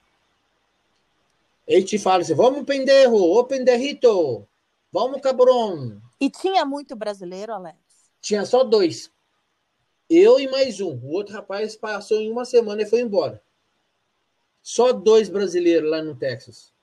Ele 1.67 1.83
te 1.83 1.97
fala 1.97 2.21
assim: 2.21 2.35
vamos, 2.35 2.63
penderro, 2.63 3.17
ô 3.17 3.43
penderrito, 3.43 4.47
vamos, 4.91 5.19
cabrão. 5.19 5.99
E 6.19 6.29
tinha 6.29 6.63
muito 6.63 6.95
brasileiro, 6.95 7.53
Alex? 7.53 7.77
Tinha 8.21 8.45
só 8.45 8.63
dois. 8.63 9.11
Eu 10.07 10.39
e 10.39 10.47
mais 10.47 10.79
um. 10.79 10.93
O 11.01 11.13
outro 11.13 11.33
rapaz 11.33 11.75
passou 11.75 12.21
em 12.21 12.31
uma 12.31 12.45
semana 12.45 12.83
e 12.83 12.85
foi 12.85 13.01
embora. 13.01 13.41
Só 14.61 14.93
dois 14.93 15.29
brasileiros 15.29 15.89
lá 15.89 16.01
no 16.01 16.15
Texas. 16.15 16.73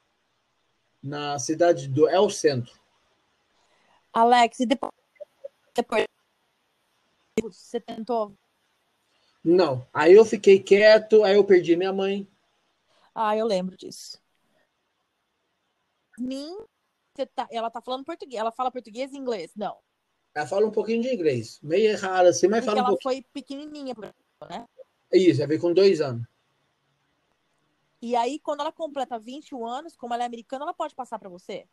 Na 1.03 1.39
cidade 1.39 1.89
do 1.89 2.09
El 2.09 2.29
Centro. 2.29 2.73
Alex, 4.13 4.61
e 4.61 4.67
depois, 4.67 4.93
depois 5.75 6.07
você 7.51 7.81
tentou? 7.81 8.37
Não. 9.45 9.87
Aí 9.93 10.13
eu 10.15 10.25
fiquei 10.25 10.61
quieto, 10.61 11.23
aí 11.23 11.37
eu 11.37 11.45
perdi 11.45 11.77
minha 11.77 11.93
mãe. 11.93 12.29
Ah, 13.15 13.37
eu 13.37 13.47
lembro 13.47 13.77
disso. 13.77 14.21
Mim, 16.19 16.57
tá, 17.35 17.49
ela 17.51 17.71
tá 17.71 17.81
falando 17.81 18.05
português. 18.05 18.41
Ela 18.41 18.51
fala 18.51 18.71
português 18.71 19.13
e 19.13 19.17
inglês? 19.17 19.53
Não. 19.57 19.79
Ela 20.35 20.47
fala 20.47 20.67
um 20.67 20.71
pouquinho 20.71 21.03
de 21.03 21.15
inglês. 21.15 21.61
Meio 21.63 21.91
errado 21.91 22.27
assim, 22.27 22.49
mas 22.49 22.65
Porque 22.65 22.77
fala 22.77 22.83
um 22.83 22.97
pouquinho. 22.97 23.13
ela 23.13 23.23
foi 23.23 23.33
pequenininha, 23.33 23.95
né? 24.49 24.67
Isso, 25.13 25.41
ela 25.41 25.49
veio 25.49 25.61
com 25.61 25.73
dois 25.73 26.01
anos. 26.01 26.27
E 28.01 28.15
aí, 28.15 28.39
quando 28.39 28.61
ela 28.61 28.73
completa 28.73 29.19
21 29.19 29.67
anos, 29.67 29.97
como 29.97 30.15
ela 30.15 30.23
é 30.23 30.27
americana, 30.27 30.65
ela 30.65 30.75
pode 30.75 30.95
passar 30.95 31.19
para 31.19 31.29
você? 31.29 31.67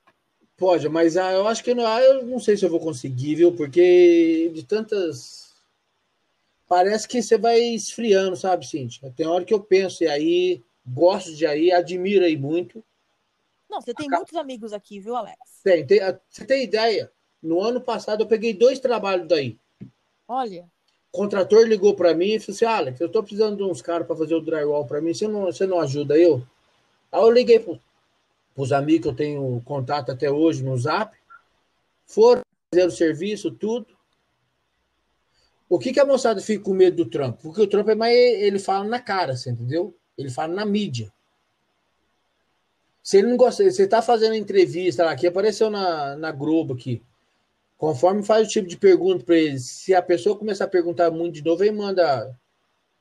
Pode, 0.58 0.88
mas 0.89 1.17
ah, 1.17 1.34
eu 1.34 1.48
acho 1.48 1.63
que 1.63 1.74
não, 1.74 1.86
ah, 1.86 2.01
eu 2.01 2.25
não 2.25 2.39
sei 2.39 2.55
se 2.55 2.65
eu 2.65 2.70
vou 2.70 2.79
conseguir, 2.79 3.36
viu? 3.36 3.55
Porque 3.55 4.50
de 4.53 4.63
tantas. 4.63 5.53
Parece 6.67 7.08
que 7.08 7.22
você 7.22 7.38
vai 7.38 7.60
esfriando, 7.60 8.36
sabe, 8.36 8.65
Cintia? 8.65 9.13
Tem 9.15 9.27
hora 9.27 9.46
que 9.46 9.53
eu 9.53 9.62
penso 9.62 10.03
e 10.03 10.08
aí, 10.08 10.63
gosto 10.86 11.36
de 11.36 11.46
aí, 11.46 11.72
admiro 11.72 12.25
aí 12.25 12.36
muito. 12.36 12.84
Não, 13.70 13.82
você 13.82 13.94
tem 13.94 14.08
Acab... 14.08 14.20
muitos 14.20 14.36
amigos 14.36 14.74
aqui, 14.74 15.00
viu, 15.00 15.15
Alex? 15.15 15.38
Tem, 15.63 15.86
tem, 15.86 16.00
você 16.27 16.46
tem 16.46 16.63
ideia? 16.63 17.12
No 17.41 17.62
ano 17.62 17.82
passado 17.82 18.24
eu 18.24 18.27
peguei 18.27 18.53
dois 18.53 18.79
trabalhos 18.79 19.27
daí. 19.27 19.60
Olha. 20.27 20.67
O 21.16 21.18
contrator 21.18 21.66
ligou 21.66 21.96
para 21.96 22.14
mim 22.14 22.34
e 22.34 22.40
falou 22.42 22.56
assim: 22.56 22.66
Alex, 22.66 23.00
eu 23.00 23.08
estou 23.08 23.24
precisando 23.24 23.56
de 23.56 23.64
uns 23.64 23.82
caras 23.82 24.06
para 24.06 24.18
fazer 24.18 24.36
o 24.36 24.42
drywall 24.42 24.86
para 24.86 25.00
mim, 25.00 25.14
você 25.14 25.26
não, 25.26 25.46
você 25.46 25.66
não 25.66 25.80
ajuda 25.80 26.18
eu? 26.18 26.46
Aí 27.10 27.22
eu 27.22 27.32
liguei 27.32 27.58
pro. 27.58 27.80
os 28.58 28.74
amigos 28.74 29.04
que 29.04 29.08
eu 29.08 29.16
tenho 29.16 29.62
contato 29.64 30.12
até 30.12 30.30
hoje 30.30 30.62
no 30.62 30.78
Zap, 30.78 31.16
foram 32.06 32.42
fazer 32.70 32.86
o 32.86 32.92
serviço, 32.92 33.50
tudo. 33.50 33.96
O 35.70 35.80
que, 35.80 35.94
que 35.94 36.02
a 36.02 36.06
moçada 36.06 36.42
fica 36.42 36.66
com 36.66 36.74
medo 36.74 37.06
do 37.06 37.10
Trump? 37.10 37.40
Porque 37.42 37.62
o 37.62 37.68
Trump 37.68 37.88
é 37.88 37.96
mais, 37.96 38.14
ele 38.14 38.60
fala 38.60 38.84
na 38.84 39.00
cara, 39.00 39.38
você 39.38 39.52
entendeu? 39.52 39.96
Ele 40.18 40.30
fala 40.30 40.54
na 40.54 40.66
mídia. 40.66 41.10
Se 43.02 43.20
ele 43.20 43.28
não 43.28 43.38
gosta, 43.38 43.64
você 43.64 43.84
está 43.84 44.02
fazendo 44.02 44.36
entrevista 44.36 45.06
lá, 45.06 45.16
que 45.16 45.28
apareceu 45.28 45.70
na, 45.70 46.18
na 46.18 46.34
Globo 46.34 46.74
aqui. 46.74 47.02
Conforme 47.77 48.24
faz 48.24 48.48
o 48.48 48.51
tipo 48.51 48.67
de 48.67 48.77
pergunta 48.77 49.24
para 49.25 49.36
ele, 49.36 49.60
se 49.60 49.94
a 49.94 50.01
pessoa 50.01 50.38
começar 50.38 50.65
a 50.65 50.70
perguntar 50.70 51.12
muito 51.12 51.36
de 51.36 51.44
novo, 51.44 51.63
ele 51.63 51.72
manda 51.72 52.38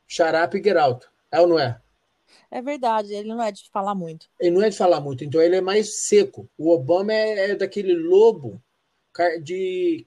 xarape 0.06 0.60
e 0.60 0.78
out. 0.78 1.06
É 1.30 1.40
ou 1.40 1.46
não 1.46 1.58
é? 1.58 1.80
É 2.50 2.60
verdade, 2.62 3.12
ele 3.12 3.28
não 3.28 3.42
é 3.42 3.52
de 3.52 3.68
falar 3.70 3.94
muito. 3.94 4.28
Ele 4.38 4.50
não 4.50 4.62
é 4.62 4.70
de 4.70 4.76
falar 4.76 5.00
muito, 5.00 5.24
então 5.24 5.40
ele 5.40 5.56
é 5.56 5.60
mais 5.60 6.06
seco. 6.06 6.48
O 6.58 6.70
Obama 6.70 7.12
é, 7.12 7.50
é 7.50 7.54
daquele 7.56 7.94
lobo 7.94 8.62
de, 9.42 10.06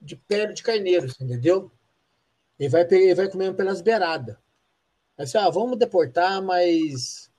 de 0.00 0.16
pele 0.16 0.52
de 0.52 0.62
carneiro, 0.62 1.06
entendeu? 1.20 1.70
Ele 2.58 2.68
vai, 2.68 2.82
ele 2.82 3.14
vai 3.14 3.28
comendo 3.28 3.54
pelas 3.54 3.80
beiradas. 3.80 4.36
Assim, 5.16 5.38
ah, 5.38 5.50
vamos 5.50 5.78
deportar, 5.78 6.42
mas 6.42 7.30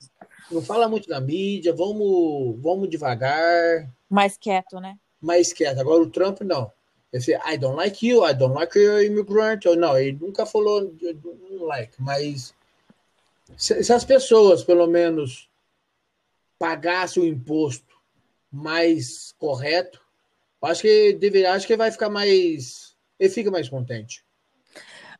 não 0.49 0.61
fala 0.61 0.87
muito 0.87 1.09
na 1.09 1.19
mídia, 1.19 1.73
vamos, 1.73 2.61
vamos 2.61 2.89
devagar. 2.89 3.89
Mais 4.09 4.37
quieto, 4.37 4.79
né? 4.79 4.97
Mais 5.25 5.51
quieto. 5.51 5.79
Agora 5.79 6.03
o 6.03 6.09
Trump 6.09 6.41
não. 6.41 6.71
Ele 7.11 7.23
fala, 7.23 7.53
I 7.53 7.57
don't 7.57 7.75
like 7.75 8.05
you, 8.05 8.27
I 8.27 8.33
don't 8.33 8.53
like 8.53 8.77
your 8.77 9.01
immigrant. 9.01 9.65
Ou 9.65 9.75
não, 9.75 9.97
ele 9.97 10.17
nunca 10.19 10.45
falou 10.45 10.93
like, 11.61 11.93
mas 11.99 12.53
se, 13.57 13.83
se, 13.83 13.91
as 13.91 14.05
pessoas, 14.05 14.63
pelo 14.63 14.85
menos, 14.85 15.49
pagassem 16.59 17.23
o 17.23 17.25
imposto 17.25 17.95
mais 18.51 19.33
correto, 19.39 20.01
acho 20.61 20.83
que 20.83 21.13
deveria, 21.13 21.53
acho 21.53 21.65
que 21.65 21.75
vai 21.75 21.91
ficar 21.91 22.09
mais. 22.09 22.95
Ele 23.19 23.29
fica 23.29 23.49
mais 23.49 23.67
contente. 23.69 24.23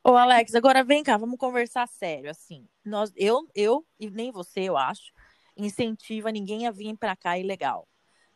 Ô, 0.04 0.12
Alex, 0.12 0.54
agora 0.54 0.84
vem 0.84 1.02
cá, 1.02 1.18
vamos 1.18 1.40
conversar 1.40 1.88
sério. 1.88 2.30
Assim, 2.30 2.68
nós, 2.84 3.12
eu, 3.16 3.48
eu 3.56 3.84
e 4.00 4.10
nem 4.10 4.32
você, 4.32 4.62
eu 4.62 4.78
acho, 4.78 5.12
incentiva 5.58 6.32
ninguém 6.32 6.68
a 6.68 6.72
vir 6.72 6.96
para 6.96 7.16
cá 7.16 7.40
ilegal. 7.40 7.88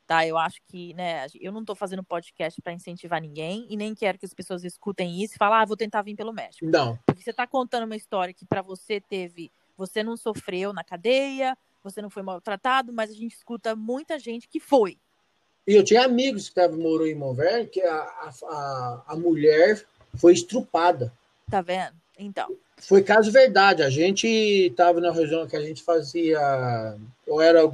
Tá? 0.10 0.26
Eu 0.26 0.40
acho 0.40 0.60
que, 0.66 0.92
né, 0.96 1.28
eu 1.40 1.52
não 1.52 1.60
estou 1.60 1.76
fazendo 1.76 2.04
podcast 2.04 2.60
para 2.64 2.74
incentivar 2.74 3.22
ninguém 3.22 3.68
e 3.70 3.78
nem 3.78 3.94
quero 3.94 4.18
que 4.18 4.26
as 4.26 4.34
pessoas 4.34 4.64
escutem 4.64 5.22
isso 5.22 5.36
e 5.36 5.38
falem, 5.38 5.60
ah, 5.60 5.66
vou 5.66 5.78
tentar 5.78 6.02
vir 6.02 6.16
pelo 6.16 6.34
México. 6.34 6.66
Não. 6.66 6.98
Porque 7.06 7.22
você 7.22 7.30
está 7.30 7.46
contando 7.46 7.84
uma 7.84 7.96
história 7.96 8.34
que 8.34 8.44
para 8.44 8.64
você 8.64 9.00
teve 9.00 9.52
você 9.78 10.02
não 10.02 10.18
sofreu 10.18 10.74
na 10.74 10.84
cadeia, 10.84 11.56
você 11.84 12.02
não 12.02 12.10
foi 12.10 12.24
maltratado, 12.24 12.92
mas 12.92 13.12
a 13.12 13.14
gente 13.14 13.36
escuta 13.36 13.76
muita 13.76 14.18
gente 14.18 14.48
que 14.48 14.60
foi. 14.60 14.98
E 15.68 15.76
eu 15.76 15.84
tinha 15.84 16.04
amigos 16.04 16.50
que 16.50 16.68
moram 16.70 17.06
em 17.06 17.14
Montverde 17.14 17.70
que 17.70 17.82
a, 17.84 18.02
a, 18.02 19.04
a 19.10 19.16
mulher 19.16 19.86
foi 20.16 20.34
estrupada. 20.34 21.14
Tá 21.52 21.62
vendo? 21.62 21.94
Então. 22.18 22.48
Foi 22.78 23.04
caso 23.04 23.32
verdade. 23.32 23.84
A 23.84 23.92
gente 23.92 24.28
estava 24.28 25.00
na 25.00 25.12
região 25.12 25.46
que 25.46 25.56
a 25.56 25.62
gente 25.62 25.84
fazia. 25.84 26.98
Eu 27.28 27.40
era, 27.40 27.72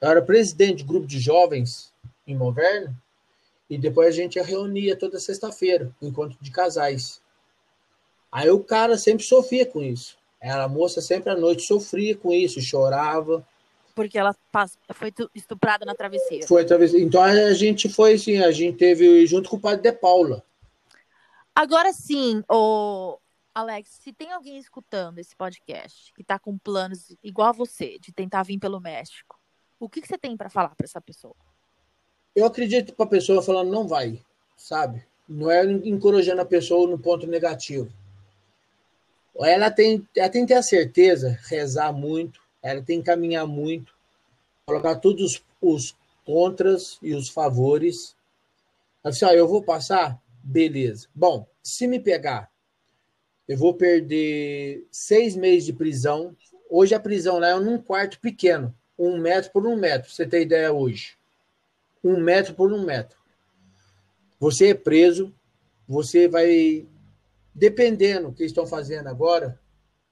eu 0.00 0.08
era 0.08 0.22
presidente 0.22 0.78
de 0.78 0.84
grupo 0.84 1.06
de 1.06 1.18
jovens 1.18 1.92
em 2.26 2.36
Montverde. 2.36 2.94
E 3.68 3.78
depois 3.78 4.08
a 4.08 4.10
gente 4.10 4.40
reunia 4.40 4.96
toda 4.96 5.20
sexta-feira, 5.20 5.94
encontro 6.02 6.36
de 6.40 6.50
casais. 6.50 7.22
Aí 8.32 8.50
o 8.50 8.62
cara 8.62 8.98
sempre 8.98 9.24
sofria 9.24 9.64
com 9.64 9.82
isso. 9.82 10.18
Ela, 10.40 10.64
a 10.64 10.68
moça 10.68 11.00
sempre 11.00 11.30
à 11.30 11.36
noite 11.36 11.62
sofria 11.62 12.16
com 12.16 12.32
isso, 12.32 12.60
chorava. 12.60 13.46
Porque 13.94 14.18
ela 14.18 14.34
foi 14.94 15.12
estuprada 15.34 15.84
na 15.84 15.94
travesseira. 15.94 16.46
Foi 16.46 16.64
travesseira. 16.64 17.04
Então 17.04 17.22
a 17.22 17.52
gente 17.52 17.88
foi 17.88 18.14
assim, 18.14 18.38
a 18.38 18.50
gente 18.50 18.78
teve 18.78 19.26
junto 19.26 19.50
com 19.50 19.56
o 19.56 19.60
padre 19.60 19.82
de 19.82 19.92
Paula. 19.92 20.42
Agora 21.54 21.92
sim, 21.92 22.42
o 22.48 23.18
Alex, 23.54 23.98
se 24.02 24.12
tem 24.12 24.32
alguém 24.32 24.56
escutando 24.58 25.18
esse 25.18 25.36
podcast 25.36 26.12
que 26.14 26.22
está 26.22 26.38
com 26.38 26.56
planos 26.56 27.14
igual 27.22 27.48
a 27.48 27.52
você, 27.52 27.98
de 27.98 28.12
tentar 28.12 28.42
vir 28.44 28.58
pelo 28.58 28.80
México, 28.80 29.39
o 29.80 29.88
que, 29.88 30.00
que 30.00 30.06
você 30.06 30.16
tem 30.16 30.36
para 30.36 30.48
falar 30.48 30.74
para 30.76 30.84
essa 30.84 31.00
pessoa? 31.00 31.34
Eu 32.36 32.44
acredito 32.44 32.94
para 32.94 33.06
a 33.06 33.08
pessoa 33.08 33.42
falando 33.42 33.72
não 33.72 33.88
vai, 33.88 34.22
sabe? 34.56 35.04
Não 35.28 35.50
é 35.50 35.64
encorajando 35.64 36.40
a 36.40 36.46
pessoa 36.46 36.88
no 36.88 36.98
ponto 36.98 37.26
negativo 37.26 37.90
ela 39.46 39.70
tem, 39.70 40.06
ela 40.16 40.28
tem 40.28 40.42
que 40.42 40.48
ter 40.48 40.58
a 40.58 40.62
certeza, 40.62 41.38
rezar 41.48 41.92
muito, 41.92 42.40
ela 42.62 42.82
tem 42.82 42.98
que 42.98 43.06
caminhar 43.06 43.46
muito, 43.46 43.94
colocar 44.66 44.96
todos 44.96 45.42
os, 45.60 45.96
contras 46.24 46.98
e 47.02 47.14
os 47.14 47.28
favores. 47.28 48.14
Assim, 49.02 49.24
ó, 49.24 49.30
eu 49.30 49.48
vou 49.48 49.62
passar? 49.62 50.20
Beleza. 50.44 51.08
Bom, 51.14 51.46
se 51.62 51.86
me 51.86 51.98
pegar, 51.98 52.50
eu 53.48 53.56
vou 53.56 53.74
perder 53.74 54.86
seis 54.90 55.34
meses 55.34 55.64
de 55.64 55.72
prisão. 55.72 56.36
Hoje 56.68 56.94
a 56.94 57.00
prisão 57.00 57.38
lá 57.38 57.48
é 57.48 57.58
num 57.58 57.78
quarto 57.78 58.20
pequeno, 58.20 58.74
um 59.00 59.18
metro 59.18 59.50
por 59.50 59.66
um 59.66 59.76
metro, 59.76 60.10
você 60.10 60.26
tem 60.26 60.42
ideia 60.42 60.72
hoje. 60.72 61.16
Um 62.04 62.20
metro 62.20 62.54
por 62.54 62.70
um 62.70 62.84
metro. 62.84 63.18
Você 64.38 64.68
é 64.68 64.74
preso, 64.74 65.34
você 65.88 66.28
vai 66.28 66.86
dependendo 67.54 68.28
do 68.28 68.34
que 68.34 68.44
estão 68.44 68.66
fazendo 68.66 69.08
agora, 69.08 69.58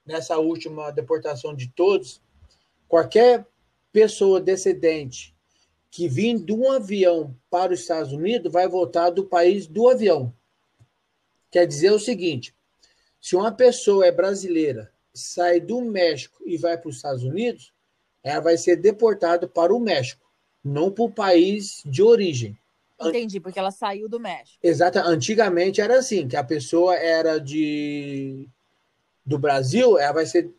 nessa 0.05 0.39
última 0.39 0.91
deportação 0.91 1.55
de 1.55 1.69
todos, 1.69 2.21
qualquer 2.89 3.47
pessoa 3.93 4.41
descendente 4.41 5.35
que 5.91 6.09
vim 6.09 6.37
de 6.37 6.53
um 6.53 6.73
avião 6.73 7.37
para 7.51 7.73
os 7.73 7.81
Estados 7.81 8.13
Unidos 8.13 8.51
vai 8.51 8.67
voltar 8.67 9.11
do 9.11 9.25
país 9.25 9.67
do 9.67 9.89
avião. 9.89 10.35
Quer 11.51 11.67
dizer 11.67 11.93
o 11.93 11.99
seguinte: 11.99 12.55
se 13.21 13.37
uma 13.37 13.53
pessoa 13.53 14.07
é 14.07 14.13
brasileira, 14.13 14.91
sai 15.13 15.61
do 15.61 15.83
México 15.83 16.43
e 16.47 16.57
vai 16.57 16.77
para 16.79 16.89
os 16.89 16.97
Estados 16.97 17.23
Unidos, 17.23 17.73
ela 18.29 18.41
vai 18.41 18.59
ser 18.59 18.77
deportada 18.77 19.49
para 19.49 19.75
o 19.75 19.81
México, 19.81 20.31
não 20.63 20.91
para 20.91 21.05
o 21.05 21.11
país 21.11 21.83
de 21.87 22.03
origem. 22.03 22.59
Entendi, 23.01 23.41
porque 23.41 23.59
ela 23.59 23.71
saiu 23.71 24.09
do 24.09 24.21
México. 24.21 24.59
Exato. 24.63 24.99
Antigamente 24.99 25.81
era 25.81 25.99
assim, 25.99 26.29
que 26.29 26.37
a 26.37 26.45
pessoa 26.45 26.95
era 26.95 27.39
de 27.39 28.49
do 29.25 29.39
Brasil, 29.39 29.99
ela 29.99 30.13
vai 30.13 30.27
ser 30.27 30.51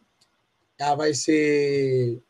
ela 0.78 0.96
vai 0.96 1.14
ser 1.14 2.22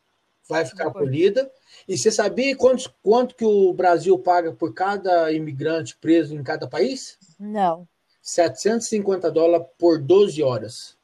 vai 0.48 0.66
ficar 0.66 0.88
acolhida. 0.88 1.50
E 1.88 1.96
você 1.96 2.10
sabia 2.10 2.56
quanto, 2.56 2.92
quanto 3.02 3.34
que 3.34 3.44
o 3.44 3.72
Brasil 3.72 4.18
paga 4.18 4.52
por 4.52 4.74
cada 4.74 5.32
imigrante 5.32 5.96
preso 5.96 6.34
em 6.34 6.42
cada 6.42 6.68
país? 6.68 7.16
Não. 7.38 7.86
750 8.20 9.30
dólares 9.30 9.66
por 9.78 9.98
12 9.98 10.42
horas. 10.42 10.98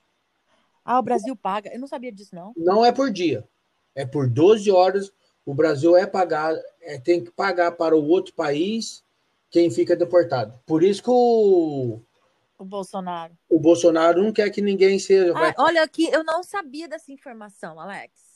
Ah, 0.84 0.98
o 0.98 1.02
Brasil 1.02 1.34
paga. 1.36 1.72
Eu 1.72 1.80
não 1.80 1.86
sabia 1.86 2.12
disso, 2.12 2.34
não. 2.34 2.52
Não 2.56 2.84
é 2.84 2.92
por 2.92 3.10
dia. 3.10 3.48
É 3.96 4.06
por 4.06 4.28
12 4.28 4.70
horas 4.70 5.12
o 5.46 5.54
Brasil 5.54 5.96
é 5.96 6.04
pagar, 6.04 6.54
é, 6.80 6.98
tem 6.98 7.22
que 7.22 7.30
pagar 7.30 7.70
para 7.72 7.96
o 7.96 8.04
outro 8.04 8.34
país 8.34 9.04
quem 9.48 9.70
fica 9.70 9.94
deportado. 9.94 10.60
Por 10.66 10.82
isso 10.82 11.00
que 11.00 11.08
o, 11.08 12.00
o 12.58 12.64
Bolsonaro. 12.64 13.38
O 13.48 13.60
Bolsonaro 13.60 14.22
não 14.22 14.32
quer 14.32 14.50
que 14.50 14.60
ninguém 14.60 14.98
seja. 14.98 15.32
Ah, 15.36 15.54
olha 15.58 15.82
aqui, 15.84 16.10
eu 16.10 16.24
não 16.24 16.42
sabia 16.42 16.88
dessa 16.88 17.12
informação, 17.12 17.78
Alex. 17.78 18.26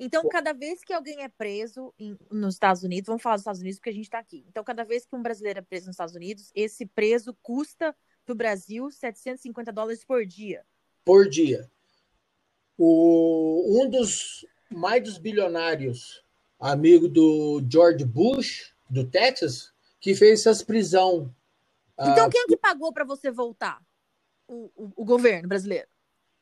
Então, 0.00 0.26
cada 0.28 0.52
vez 0.52 0.82
que 0.82 0.92
alguém 0.92 1.22
é 1.22 1.28
preso 1.28 1.92
em, 1.98 2.16
nos 2.30 2.54
Estados 2.54 2.82
Unidos, 2.82 3.06
vamos 3.06 3.22
falar 3.22 3.36
dos 3.36 3.42
Estados 3.42 3.60
Unidos 3.60 3.78
porque 3.78 3.90
a 3.90 3.94
gente 3.94 4.04
está 4.06 4.18
aqui. 4.18 4.44
Então, 4.48 4.64
cada 4.64 4.84
vez 4.84 5.04
que 5.04 5.14
um 5.14 5.22
brasileiro 5.22 5.58
é 5.60 5.62
preso 5.62 5.86
nos 5.86 5.94
Estados 5.94 6.14
Unidos, 6.14 6.50
esse 6.54 6.86
preso 6.86 7.36
custa 7.42 7.94
para 8.24 8.32
o 8.32 8.36
Brasil 8.36 8.90
750 8.90 9.70
dólares 9.70 10.04
por 10.04 10.24
dia. 10.24 10.64
Por 11.04 11.28
dia. 11.28 11.70
O, 12.76 13.82
um 13.82 13.88
dos 13.88 14.44
mais 14.74 15.02
dos 15.02 15.18
bilionários 15.18 16.24
amigo 16.58 17.08
do 17.08 17.62
George 17.68 18.04
Bush, 18.04 18.74
do 18.88 19.04
Texas, 19.04 19.72
que 20.00 20.14
fez 20.14 20.40
essas 20.40 20.62
prisão. 20.62 21.34
Então, 21.98 22.26
ah, 22.26 22.30
quem 22.30 22.46
que 22.46 22.56
pagou 22.56 22.92
para 22.92 23.04
você 23.04 23.30
voltar? 23.30 23.80
O, 24.48 24.70
o, 24.76 24.92
o, 24.96 25.04
governo 25.04 25.48
brasileiro? 25.48 25.88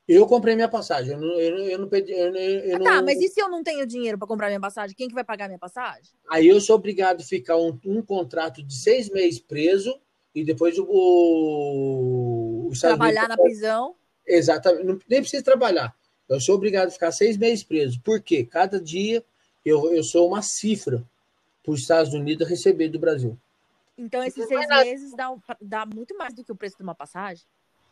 Eu 0.08 0.26
comprei 0.26 0.54
minha 0.56 0.68
passagem. 0.68 1.12
Eu 1.12 1.20
não, 1.20 1.40
eu, 1.40 1.58
eu 1.58 1.78
não 1.78 1.88
pedi. 1.88 2.12
Eu, 2.12 2.34
eu 2.34 2.76
ah, 2.76 2.78
não... 2.78 2.84
Tá, 2.84 3.02
mas 3.02 3.20
e 3.20 3.28
se 3.28 3.40
eu 3.40 3.48
não 3.48 3.62
tenho 3.62 3.86
dinheiro 3.86 4.18
para 4.18 4.26
comprar 4.26 4.48
minha 4.48 4.60
passagem? 4.60 4.96
Quem 4.96 5.08
que 5.08 5.14
vai 5.14 5.24
pagar 5.24 5.46
minha 5.46 5.58
passagem? 5.58 6.12
Aí 6.28 6.48
eu 6.48 6.60
sou 6.60 6.76
obrigado 6.76 7.20
a 7.20 7.24
ficar 7.24 7.56
um, 7.56 7.78
um 7.84 8.02
contrato 8.02 8.62
de 8.62 8.74
seis 8.74 9.08
meses 9.08 9.38
preso 9.38 10.00
e 10.34 10.42
depois 10.42 10.78
o. 10.78 10.84
o, 10.88 12.70
Trabalhar 12.80 13.28
na 13.28 13.36
prisão. 13.36 13.94
Exatamente. 14.26 14.84
Não, 14.84 14.98
nem 15.08 15.20
precisa 15.20 15.44
trabalhar. 15.44 15.94
Eu 16.34 16.40
sou 16.40 16.54
obrigado 16.54 16.88
a 16.88 16.92
ficar 16.92 17.12
seis 17.12 17.36
meses 17.36 17.62
preso. 17.64 18.00
Por 18.00 18.20
quê? 18.20 18.44
Cada 18.44 18.80
dia 18.80 19.24
eu, 19.64 19.92
eu 19.92 20.02
sou 20.02 20.28
uma 20.28 20.42
cifra 20.42 21.02
para 21.62 21.72
os 21.72 21.80
Estados 21.80 22.12
Unidos 22.12 22.48
receber 22.48 22.88
do 22.88 22.98
Brasil. 22.98 23.38
Então, 23.96 24.22
esses 24.24 24.46
seis 24.46 24.66
meses 24.68 25.12
dá, 25.14 25.34
dá 25.60 25.86
muito 25.86 26.16
mais 26.16 26.34
do 26.34 26.42
que 26.42 26.50
o 26.50 26.56
preço 26.56 26.76
de 26.76 26.82
uma 26.82 26.94
passagem? 26.94 27.44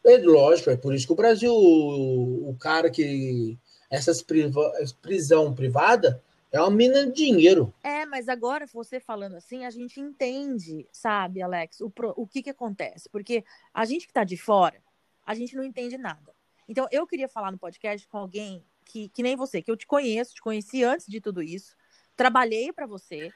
É 0.04 0.16
lógico, 0.16 0.70
é 0.70 0.76
por 0.76 0.94
isso 0.94 1.06
que 1.06 1.12
o 1.12 1.16
Brasil, 1.16 1.52
o, 1.52 2.50
o 2.50 2.56
cara 2.59 2.90
que. 2.90 3.59
Essas 3.90 4.23
priva, 4.23 4.73
prisão 5.02 5.52
privada 5.52 6.23
É 6.52 6.61
uma 6.61 6.70
mina 6.70 7.06
de 7.06 7.12
dinheiro. 7.12 7.75
É, 7.82 8.06
mas 8.06 8.28
agora 8.28 8.64
você 8.73 9.00
falando 9.00 9.35
assim, 9.35 9.64
a 9.64 9.70
gente 9.70 10.00
entende, 10.00 10.87
sabe, 10.92 11.42
Alex, 11.42 11.80
o, 11.80 11.92
o 12.16 12.26
que 12.26 12.40
que 12.42 12.50
acontece. 12.50 13.09
Porque 13.09 13.44
a 13.75 13.85
gente 13.85 14.06
que 14.06 14.12
tá 14.12 14.23
de 14.23 14.37
fora, 14.37 14.80
a 15.26 15.35
gente 15.35 15.56
não 15.56 15.64
entende 15.64 15.99
nada. 15.99 16.32
Então, 16.71 16.87
eu 16.93 17.05
queria 17.05 17.27
falar 17.27 17.50
no 17.50 17.59
podcast 17.59 18.07
com 18.07 18.17
alguém 18.17 18.65
que, 18.85 19.09
que 19.09 19.25
nem 19.25 19.35
você, 19.35 19.61
que 19.61 19.69
eu 19.69 19.77
te 19.77 19.89
conheço, 19.89 20.37
te 20.37 20.41
conheci 20.41 20.85
antes 20.85 21.05
de 21.09 21.21
tudo 21.21 21.43
isso, 21.43 21.75
trabalhei 22.15 22.73
para 22.73 22.87
você, 22.87 23.33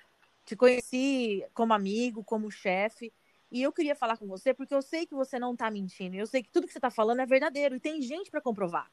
te 0.46 0.54
conheci 0.54 1.44
como 1.52 1.72
amigo, 1.72 2.22
como 2.22 2.48
chefe, 2.48 3.12
e 3.50 3.60
eu 3.60 3.72
queria 3.72 3.96
falar 3.96 4.16
com 4.18 4.28
você 4.28 4.54
porque 4.54 4.72
eu 4.72 4.80
sei 4.80 5.04
que 5.04 5.16
você 5.16 5.36
não 5.36 5.56
tá 5.56 5.68
mentindo, 5.68 6.14
eu 6.14 6.28
sei 6.28 6.44
que 6.44 6.48
tudo 6.48 6.68
que 6.68 6.72
você 6.72 6.78
tá 6.78 6.90
falando 6.90 7.22
é 7.22 7.26
verdadeiro 7.26 7.74
e 7.74 7.80
tem 7.80 8.00
gente 8.00 8.30
para 8.30 8.40
comprovar. 8.40 8.88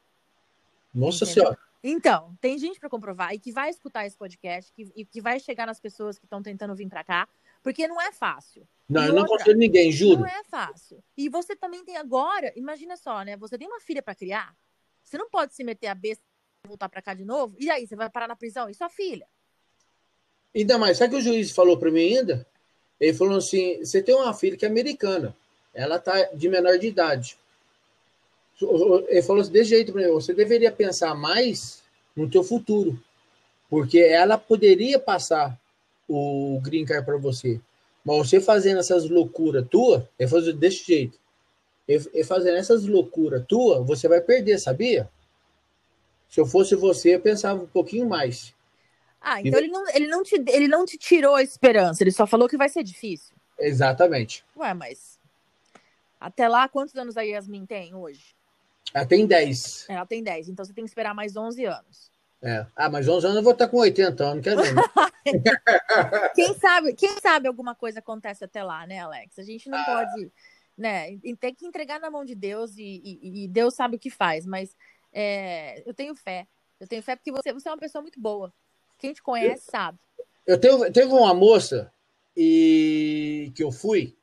Nossa 0.91 1.23
Entendeu? 1.23 1.43
Senhora. 1.43 1.59
Então, 1.83 2.35
tem 2.41 2.57
gente 2.57 2.79
para 2.79 2.89
comprovar 2.89 3.35
e 3.35 3.39
que 3.39 3.51
vai 3.51 3.69
escutar 3.69 4.07
esse 4.07 4.17
podcast 4.17 4.73
que, 4.73 4.91
e 4.95 5.05
que 5.05 5.21
vai 5.21 5.39
chegar 5.39 5.67
nas 5.67 5.79
pessoas 5.79 6.17
que 6.17 6.25
estão 6.25 6.41
tentando 6.41 6.75
vir 6.75 6.89
para 6.89 7.03
cá, 7.03 7.27
porque 7.63 7.87
não 7.87 8.01
é 8.01 8.11
fácil. 8.11 8.67
Não, 8.89 9.03
e 9.03 9.07
eu 9.07 9.13
outra, 9.13 9.21
não 9.21 9.37
consigo 9.37 9.57
ninguém, 9.57 9.91
juro. 9.91 10.21
Não 10.21 10.27
é 10.27 10.43
fácil. 10.43 11.03
E 11.15 11.29
você 11.29 11.55
também 11.55 11.83
tem 11.85 11.97
agora, 11.97 12.51
imagina 12.55 12.97
só, 12.97 13.23
né? 13.23 13.37
Você 13.37 13.57
tem 13.57 13.67
uma 13.67 13.79
filha 13.79 14.01
para 14.01 14.15
criar. 14.15 14.55
Você 15.03 15.17
não 15.17 15.29
pode 15.29 15.55
se 15.55 15.63
meter 15.63 15.87
a 15.87 15.95
besta 15.95 16.23
e 16.65 16.67
voltar 16.67 16.89
para 16.89 17.01
cá 17.01 17.13
de 17.13 17.23
novo. 17.23 17.55
E 17.59 17.69
aí, 17.69 17.87
você 17.87 17.95
vai 17.95 18.09
parar 18.09 18.27
na 18.27 18.35
prisão 18.35 18.69
e 18.69 18.73
sua 18.73 18.89
filha? 18.89 19.27
Ainda 20.53 20.77
mais, 20.77 20.97
sabe 20.97 21.15
o 21.15 21.17
que 21.17 21.21
o 21.21 21.23
juiz 21.23 21.51
falou 21.51 21.77
para 21.77 21.89
mim 21.89 22.17
ainda? 22.17 22.45
Ele 22.99 23.13
falou 23.13 23.37
assim: 23.37 23.79
você 23.79 24.01
tem 24.03 24.13
uma 24.13 24.33
filha 24.33 24.57
que 24.57 24.65
é 24.65 24.67
americana, 24.67 25.35
ela 25.73 25.97
tá 25.97 26.23
de 26.33 26.49
menor 26.49 26.77
de 26.77 26.87
idade. 26.87 27.37
Ele 28.61 29.21
falou 29.23 29.41
assim, 29.41 29.51
de 29.51 29.63
jeito 29.63 29.91
para 29.91 30.01
mim, 30.01 30.11
você 30.11 30.33
deveria 30.33 30.71
pensar 30.71 31.15
mais 31.15 31.81
no 32.15 32.29
teu 32.29 32.43
futuro, 32.43 33.01
porque 33.69 33.99
ela 33.99 34.37
poderia 34.37 34.99
passar 34.99 35.57
o 36.11 36.59
green 36.61 36.85
card 36.85 37.05
para 37.05 37.17
você. 37.17 37.59
Mas 38.03 38.17
você 38.17 38.41
fazendo 38.41 38.79
essas 38.79 39.09
loucuras 39.09 39.65
tua, 39.69 40.09
ele 40.17 40.29
falou 40.29 40.53
desse 40.53 40.85
jeito. 40.85 41.19
E 41.87 42.23
fazendo 42.23 42.57
essas 42.57 42.85
loucuras 42.85 43.45
tua, 43.47 43.81
você 43.81 44.07
vai 44.07 44.21
perder, 44.21 44.59
sabia? 44.59 45.09
Se 46.29 46.39
eu 46.39 46.45
fosse 46.45 46.75
você, 46.75 47.15
eu 47.15 47.19
pensava 47.19 47.61
um 47.61 47.67
pouquinho 47.67 48.07
mais. 48.07 48.53
Ah, 49.19 49.41
então 49.41 49.59
e... 49.59 49.63
ele, 49.63 49.71
não, 49.71 49.89
ele, 49.89 50.07
não 50.07 50.23
te, 50.23 50.35
ele 50.47 50.67
não 50.67 50.85
te 50.85 50.97
tirou 50.97 51.35
a 51.35 51.43
esperança, 51.43 52.03
ele 52.03 52.11
só 52.11 52.25
falou 52.25 52.47
que 52.47 52.57
vai 52.57 52.69
ser 52.69 52.83
difícil. 52.83 53.35
Exatamente. 53.59 54.43
Ué, 54.57 54.73
mas 54.73 55.19
até 56.19 56.47
lá, 56.47 56.67
quantos 56.69 56.95
anos 56.95 57.17
a 57.17 57.21
Yasmin 57.21 57.65
tem 57.65 57.95
hoje? 57.95 58.35
Ela 58.93 59.05
tem 59.05 59.25
10. 59.25 59.85
Ela 59.89 60.05
tem 60.05 60.23
10, 60.23 60.49
então 60.49 60.63
você 60.63 60.73
tem 60.73 60.83
que 60.83 60.89
esperar 60.89 61.15
mais 61.15 61.35
11 61.35 61.65
anos. 61.65 62.10
É. 62.43 62.65
Ah, 62.75 62.89
mas 62.89 63.07
11 63.07 63.25
anos 63.25 63.37
eu 63.37 63.43
vou 63.43 63.53
estar 63.53 63.67
com 63.67 63.77
80 63.77 64.23
anos, 64.23 64.43
quero 64.43 64.61
nem. 64.61 64.73
quem 66.33 66.53
sabe, 66.55 66.93
quem 66.93 67.19
sabe 67.19 67.47
alguma 67.47 67.75
coisa 67.75 67.99
acontece 67.99 68.43
até 68.43 68.63
lá, 68.63 68.87
né, 68.87 68.99
Alex? 68.99 69.37
A 69.37 69.43
gente 69.43 69.69
não 69.69 69.77
ah. 69.77 69.85
pode, 69.85 70.31
né? 70.75 71.17
Tem 71.39 71.53
que 71.53 71.67
entregar 71.67 71.99
na 71.99 72.09
mão 72.09 72.25
de 72.25 72.33
Deus 72.33 72.75
e, 72.77 73.01
e, 73.03 73.43
e 73.43 73.47
Deus 73.47 73.75
sabe 73.75 73.97
o 73.97 73.99
que 73.99 74.09
faz, 74.09 74.45
mas 74.45 74.75
é, 75.13 75.87
eu 75.87 75.93
tenho 75.93 76.15
fé. 76.15 76.47
Eu 76.79 76.87
tenho 76.87 77.03
fé 77.03 77.15
porque 77.15 77.31
você, 77.31 77.53
você 77.53 77.69
é 77.69 77.71
uma 77.71 77.77
pessoa 77.77 78.01
muito 78.01 78.19
boa. 78.19 78.51
Quem 78.97 79.13
te 79.13 79.21
conhece 79.21 79.67
eu, 79.67 79.71
sabe. 79.71 79.99
Eu 80.47 80.59
tenho, 80.59 80.91
teve 80.91 81.11
uma 81.11 81.33
moça 81.33 81.93
e 82.35 83.51
que 83.55 83.63
eu 83.63 83.71
fui 83.71 84.17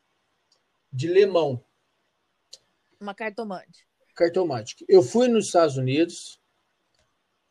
de 0.92 1.06
Lemão. 1.06 1.62
Uma 3.00 3.14
cartomante. 3.14 3.86
Cartomante. 4.14 4.84
Eu 4.88 5.02
fui 5.02 5.28
nos 5.28 5.46
Estados 5.46 5.76
Unidos, 5.76 6.37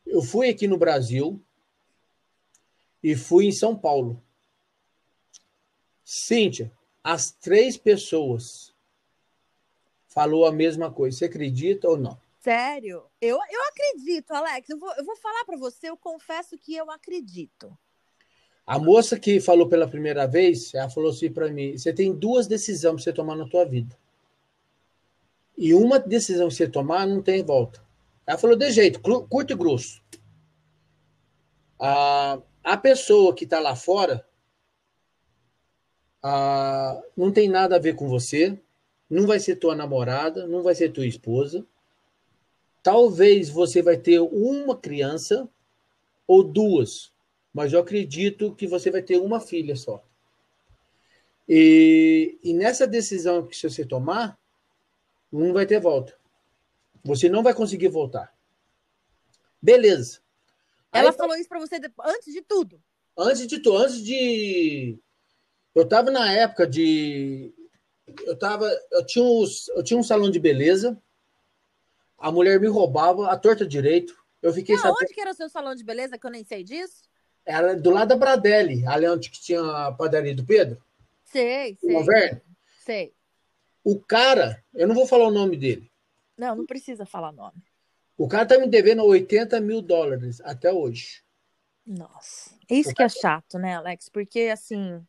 eu 0.10 0.22
fui 0.22 0.50
aqui 0.50 0.68
no 0.68 0.78
Brasil 0.78 1.42
e 3.04 3.16
fui 3.16 3.46
em 3.46 3.52
São 3.52 3.78
Paulo. 3.78 4.22
Cíntia, 6.04 6.72
as 7.04 7.32
três 7.32 7.78
pessoas 7.78 8.74
falou 10.08 10.46
a 10.46 10.52
mesma 10.52 10.92
coisa. 10.92 11.18
Você 11.18 11.26
acredita 11.26 11.88
ou 11.88 11.98
não? 11.98 12.18
Sério? 12.40 13.04
Eu, 13.22 13.38
eu 13.52 13.62
acredito, 13.70 14.32
Alex. 14.32 14.70
Eu 14.70 14.80
vou, 14.80 14.92
eu 14.96 15.06
vou 15.06 15.16
falar 15.18 15.44
para 15.46 15.58
você, 15.58 15.90
eu 15.90 15.98
confesso 15.98 16.58
que 16.58 16.76
eu 16.76 16.90
acredito. 16.90 17.78
A 18.66 18.80
moça 18.80 19.20
que 19.20 19.40
falou 19.40 19.68
pela 19.70 19.88
primeira 19.88 20.26
vez, 20.26 20.74
ela 20.74 20.90
falou 20.90 21.12
assim 21.12 21.32
para 21.32 21.50
mim: 21.50 21.78
você 21.78 21.94
tem 21.94 22.14
duas 22.14 22.48
decisões 22.48 22.96
para 22.96 23.04
você 23.04 23.14
tomar 23.14 23.36
na 23.36 23.48
tua 23.48 23.66
vida. 23.66 23.98
E 25.58 25.74
uma 25.74 26.00
decisão 26.00 26.48
que 26.48 26.56
você 26.56 26.68
tomar 26.68 27.08
não 27.08 27.22
tem 27.22 27.44
volta. 27.44 27.82
Ela 28.26 28.38
falou 28.38 28.56
de 28.56 28.70
jeito, 28.72 29.00
curto 29.00 29.54
e 29.54 29.56
grosso. 29.56 30.02
A, 31.80 32.40
a 32.64 32.78
pessoa 32.78 33.34
que 33.34 33.44
está 33.44 33.60
lá 33.60 33.76
fora 33.76 34.28
a, 36.22 37.02
não 37.16 37.32
tem 37.32 37.48
nada 37.48 37.76
a 37.76 37.80
ver 37.80 37.96
com 37.96 38.08
você, 38.08 38.60
não 39.10 39.26
vai 39.26 39.40
ser 39.40 39.56
tua 39.56 39.76
namorada, 39.76 40.48
não 40.48 40.62
vai 40.62 40.76
ser 40.76 40.92
tua 40.92 41.06
esposa. 41.06 41.66
Talvez 42.84 43.50
você 43.50 43.82
vai 43.82 43.98
ter 43.98 44.20
uma 44.20 44.78
criança 44.78 45.50
ou 46.28 46.44
duas, 46.44 47.12
mas 47.54 47.74
eu 47.74 47.80
acredito 47.80 48.54
que 48.56 48.68
você 48.68 48.92
vai 48.92 49.02
ter 49.02 49.18
uma 49.18 49.40
filha 49.40 49.76
só. 49.76 50.04
E, 51.48 52.38
e 52.44 52.54
nessa 52.54 52.86
decisão 52.86 53.48
que 53.48 53.56
você 53.56 53.86
tomar, 53.86 54.38
não 55.32 55.54
vai 55.54 55.66
ter 55.66 55.80
volta. 55.80 56.18
Você 57.04 57.30
não 57.30 57.42
vai 57.42 57.54
conseguir 57.54 57.88
voltar. 57.88 58.36
Beleza. 59.62 60.20
Ela 60.92 61.12
Aí, 61.12 61.16
falou 61.16 61.36
isso 61.36 61.50
para 61.50 61.60
você 61.60 61.80
antes 62.06 62.34
de 62.34 62.42
tudo. 62.42 62.82
Antes 63.18 63.48
de 63.48 63.60
tudo, 63.60 63.78
antes 63.78 64.04
de. 64.04 65.00
Eu 65.74 65.84
estava 65.84 66.12
na 66.12 66.32
época 66.32 66.66
de. 66.66 67.54
Eu 68.24 68.38
tava. 68.38 68.70
Eu 68.92 69.06
tinha, 69.06 69.24
uns, 69.24 69.68
eu 69.70 69.84
tinha 69.84 70.00
um 70.00 70.04
salão 70.04 70.30
de 70.30 70.40
beleza. 70.40 71.02
A 72.18 72.32
mulher 72.32 72.60
me 72.60 72.68
roubava 72.68 73.30
a 73.30 73.38
torta 73.38 73.66
direito. 73.66 74.16
Eu 74.42 74.54
fiquei 74.54 74.78
sabendo... 74.78 74.98
Onde 75.02 75.14
que 75.14 75.22
era 75.22 75.32
o 75.32 75.36
seu 75.36 75.50
salão 75.50 75.76
de 75.76 75.84
beleza 75.84 76.18
que 76.18 76.26
eu 76.26 76.32
nem 76.32 76.44
sei 76.44 76.64
disso? 76.64 77.04
Era 77.46 77.76
do 77.76 77.90
lado 77.92 78.10
da 78.10 78.16
Bradelli, 78.16 78.86
ali 78.88 79.08
onde 79.08 79.30
tinha 79.30 79.62
a 79.62 79.92
padaria 79.92 80.36
do 80.36 80.46
Pedro. 80.46 80.82
Sei, 81.24 81.78
sei. 81.80 81.94
Governo. 81.94 82.42
Sei. 82.84 83.14
O 83.84 84.00
cara, 84.00 84.64
eu 84.74 84.88
não 84.88 84.96
vou 84.96 85.06
falar 85.06 85.28
o 85.28 85.32
nome 85.32 85.58
dele. 85.58 85.92
Não, 86.38 86.56
não 86.56 86.66
precisa 86.66 87.06
falar 87.06 87.32
nome. 87.32 87.64
O 88.18 88.28
cara 88.28 88.46
tá 88.46 88.58
me 88.58 88.68
devendo 88.68 89.04
80 89.04 89.62
mil 89.62 89.82
dólares 89.82 90.42
até 90.42 90.74
hoje. 90.74 91.24
Nossa. 91.86 92.52
Isso 92.70 92.94
que 92.94 93.04
é 93.04 93.10
chato, 93.10 93.60
né, 93.60 93.76
Alex? 93.76 94.10
Porque, 94.10 94.50
assim, 94.52 95.02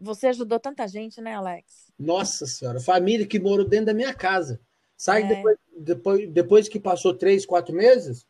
você 0.00 0.28
ajudou 0.28 0.58
tanta 0.58 0.88
gente, 0.88 1.20
né, 1.20 1.34
Alex? 1.34 1.92
Nossa 1.98 2.46
senhora, 2.46 2.80
família 2.80 3.26
que 3.26 3.38
morou 3.38 3.68
dentro 3.68 3.86
da 3.86 3.94
minha 3.94 4.14
casa. 4.14 4.60
Sai 4.96 5.22
é. 5.22 5.26
depois, 5.28 5.58
depois, 5.76 6.30
depois 6.30 6.68
que 6.68 6.80
passou 6.80 7.14
três, 7.14 7.44
quatro 7.44 7.74
meses, 7.74 8.26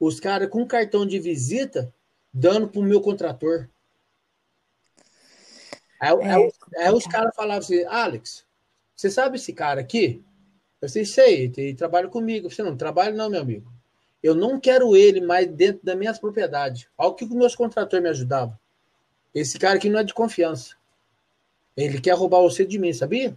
os 0.00 0.18
caras 0.18 0.48
com 0.48 0.66
cartão 0.66 1.06
de 1.06 1.18
visita 1.18 1.94
dando 2.32 2.68
pro 2.68 2.82
meu 2.82 3.00
contrator. 3.00 3.68
Aí, 6.00 6.10
é, 6.10 6.34
aí, 6.34 6.52
aí 6.78 6.92
os 6.92 7.06
caras 7.06 7.34
falavam 7.36 7.58
assim, 7.58 7.84
Alex, 7.84 8.44
você 8.96 9.10
sabe 9.10 9.36
esse 9.36 9.52
cara 9.52 9.80
aqui? 9.80 10.24
Eu 10.82 10.88
sei, 10.88 11.04
sei, 11.04 11.52
ele 11.56 11.74
trabalha 11.74 12.08
comigo. 12.08 12.50
Você 12.50 12.60
não 12.60 12.76
trabalha, 12.76 13.14
não, 13.14 13.30
meu 13.30 13.40
amigo. 13.40 13.72
Eu 14.20 14.34
não 14.34 14.58
quero 14.58 14.96
ele 14.96 15.20
mais 15.20 15.46
dentro 15.48 15.80
das 15.84 15.96
minhas 15.96 16.18
propriedades. 16.18 16.88
Olha 16.98 17.10
o 17.10 17.14
que 17.14 17.24
os 17.24 17.30
meus 17.30 17.54
contratores 17.54 18.02
me 18.02 18.10
ajudavam. 18.10 18.58
Esse 19.32 19.58
cara 19.60 19.76
aqui 19.76 19.88
não 19.88 20.00
é 20.00 20.04
de 20.04 20.12
confiança. 20.12 20.76
Ele 21.76 22.00
quer 22.00 22.14
roubar 22.14 22.40
você 22.40 22.66
de 22.66 22.78
mim, 22.80 22.92
sabia? 22.92 23.36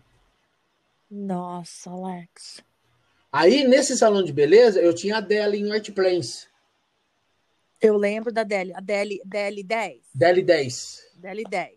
Nossa, 1.10 1.92
Alex. 1.92 2.62
Aí, 3.32 3.64
nesse 3.64 3.96
salão 3.96 4.24
de 4.24 4.34
beleza, 4.34 4.82
eu 4.82 4.94
tinha 4.94 5.18
a 5.18 5.22
Deli 5.22 5.60
em 5.60 5.72
White 5.72 5.92
Plains. 5.92 6.48
Eu 7.80 7.96
lembro 7.96 8.32
da 8.32 8.44
Deli. 8.44 8.74
A 8.74 8.80
Deli, 8.80 9.22
Deli 9.24 9.64
10. 9.64 10.02
Deli 10.14 10.42
10. 10.42 11.12
Deli 11.16 11.44
10. 11.44 11.72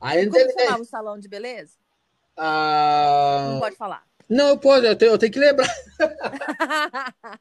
Aí, 0.00 0.26
Como 0.26 0.38
Deli 0.38 0.52
chamava 0.52 0.76
10. 0.76 0.80
o 0.80 0.90
salão 0.90 1.18
de 1.18 1.28
beleza? 1.28 1.72
Ah... 2.36 3.50
Não 3.52 3.60
pode 3.60 3.76
falar. 3.76 4.06
Não, 4.28 4.48
eu 4.48 4.58
posso, 4.58 4.84
eu 4.84 4.96
tenho, 4.96 5.12
eu 5.12 5.18
tenho 5.18 5.32
que 5.32 5.38
lembrar. 5.38 5.68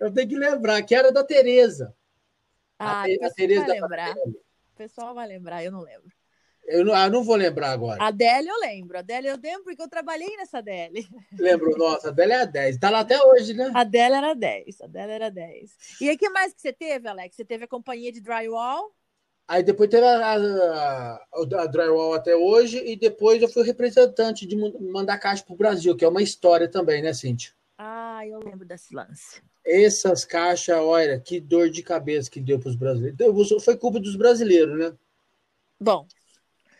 eu 0.00 0.12
tenho 0.12 0.28
que 0.28 0.36
lembrar 0.36 0.82
que 0.82 0.94
era 0.94 1.12
da 1.12 1.24
Tereza. 1.24 1.94
Ah, 2.78 3.02
a, 3.02 3.26
a 3.26 3.30
Tereza 3.30 3.66
vai 3.66 3.80
lembrar. 3.80 4.14
O 4.16 4.76
pessoal 4.76 5.14
vai 5.14 5.26
lembrar, 5.26 5.64
eu 5.64 5.70
não 5.70 5.80
lembro. 5.80 6.10
Eu 6.66 6.84
não, 6.84 6.96
eu 6.96 7.10
não 7.10 7.22
vou 7.22 7.36
lembrar 7.36 7.72
agora. 7.72 8.02
A 8.02 8.06
Adélia 8.06 8.50
eu 8.50 8.58
lembro. 8.60 8.96
A 8.96 9.00
Adélia 9.00 9.30
eu 9.30 9.38
lembro 9.40 9.64
porque 9.64 9.82
eu 9.82 9.88
trabalhei 9.88 10.34
nessa 10.36 10.58
Adélia. 10.58 11.04
Lembro, 11.38 11.76
nossa, 11.76 12.08
a 12.08 12.10
Adélia 12.10 12.36
é 12.36 12.46
10. 12.46 12.78
Tá 12.78 12.88
lá 12.88 13.00
até 13.00 13.22
hoje, 13.22 13.52
né? 13.52 13.70
A 13.74 13.80
Adélia 13.80 14.16
era 14.16 14.34
10. 14.34 14.80
A 14.80 14.84
Adélia 14.86 15.12
era 15.14 15.30
10. 15.30 15.70
E 16.00 16.08
aí, 16.08 16.16
o 16.16 16.18
que 16.18 16.30
mais 16.30 16.54
que 16.54 16.62
você 16.62 16.72
teve, 16.72 17.06
Alex? 17.06 17.36
Você 17.36 17.44
teve 17.44 17.64
a 17.64 17.68
companhia 17.68 18.10
de 18.10 18.20
drywall? 18.20 18.94
Aí 19.46 19.62
depois 19.62 19.90
teve 19.90 20.06
a, 20.06 20.34
a, 20.34 21.26
a, 21.62 21.66
drywall 21.66 22.14
até 22.14 22.34
hoje, 22.34 22.78
e 22.78 22.96
depois 22.96 23.42
eu 23.42 23.48
fui 23.48 23.62
representante 23.62 24.46
de 24.46 24.56
mandar 24.56 25.18
caixa 25.18 25.44
para 25.44 25.54
o 25.54 25.56
Brasil, 25.56 25.94
que 25.94 26.04
é 26.04 26.08
uma 26.08 26.22
história 26.22 26.66
também, 26.66 27.02
né, 27.02 27.12
Cintia? 27.12 27.52
Ah, 27.76 28.26
eu 28.26 28.38
lembro 28.38 28.64
desse 28.64 28.94
lance. 28.94 29.42
Essas 29.66 30.24
caixas, 30.24 30.76
olha, 30.78 31.20
que 31.20 31.40
dor 31.40 31.68
de 31.68 31.82
cabeça 31.82 32.30
que 32.30 32.40
deu 32.40 32.58
para 32.58 32.70
os 32.70 32.76
brasileiros. 32.76 33.64
Foi 33.64 33.76
culpa 33.76 34.00
dos 34.00 34.16
brasileiros, 34.16 34.78
né? 34.78 34.96
Bom. 35.80 36.06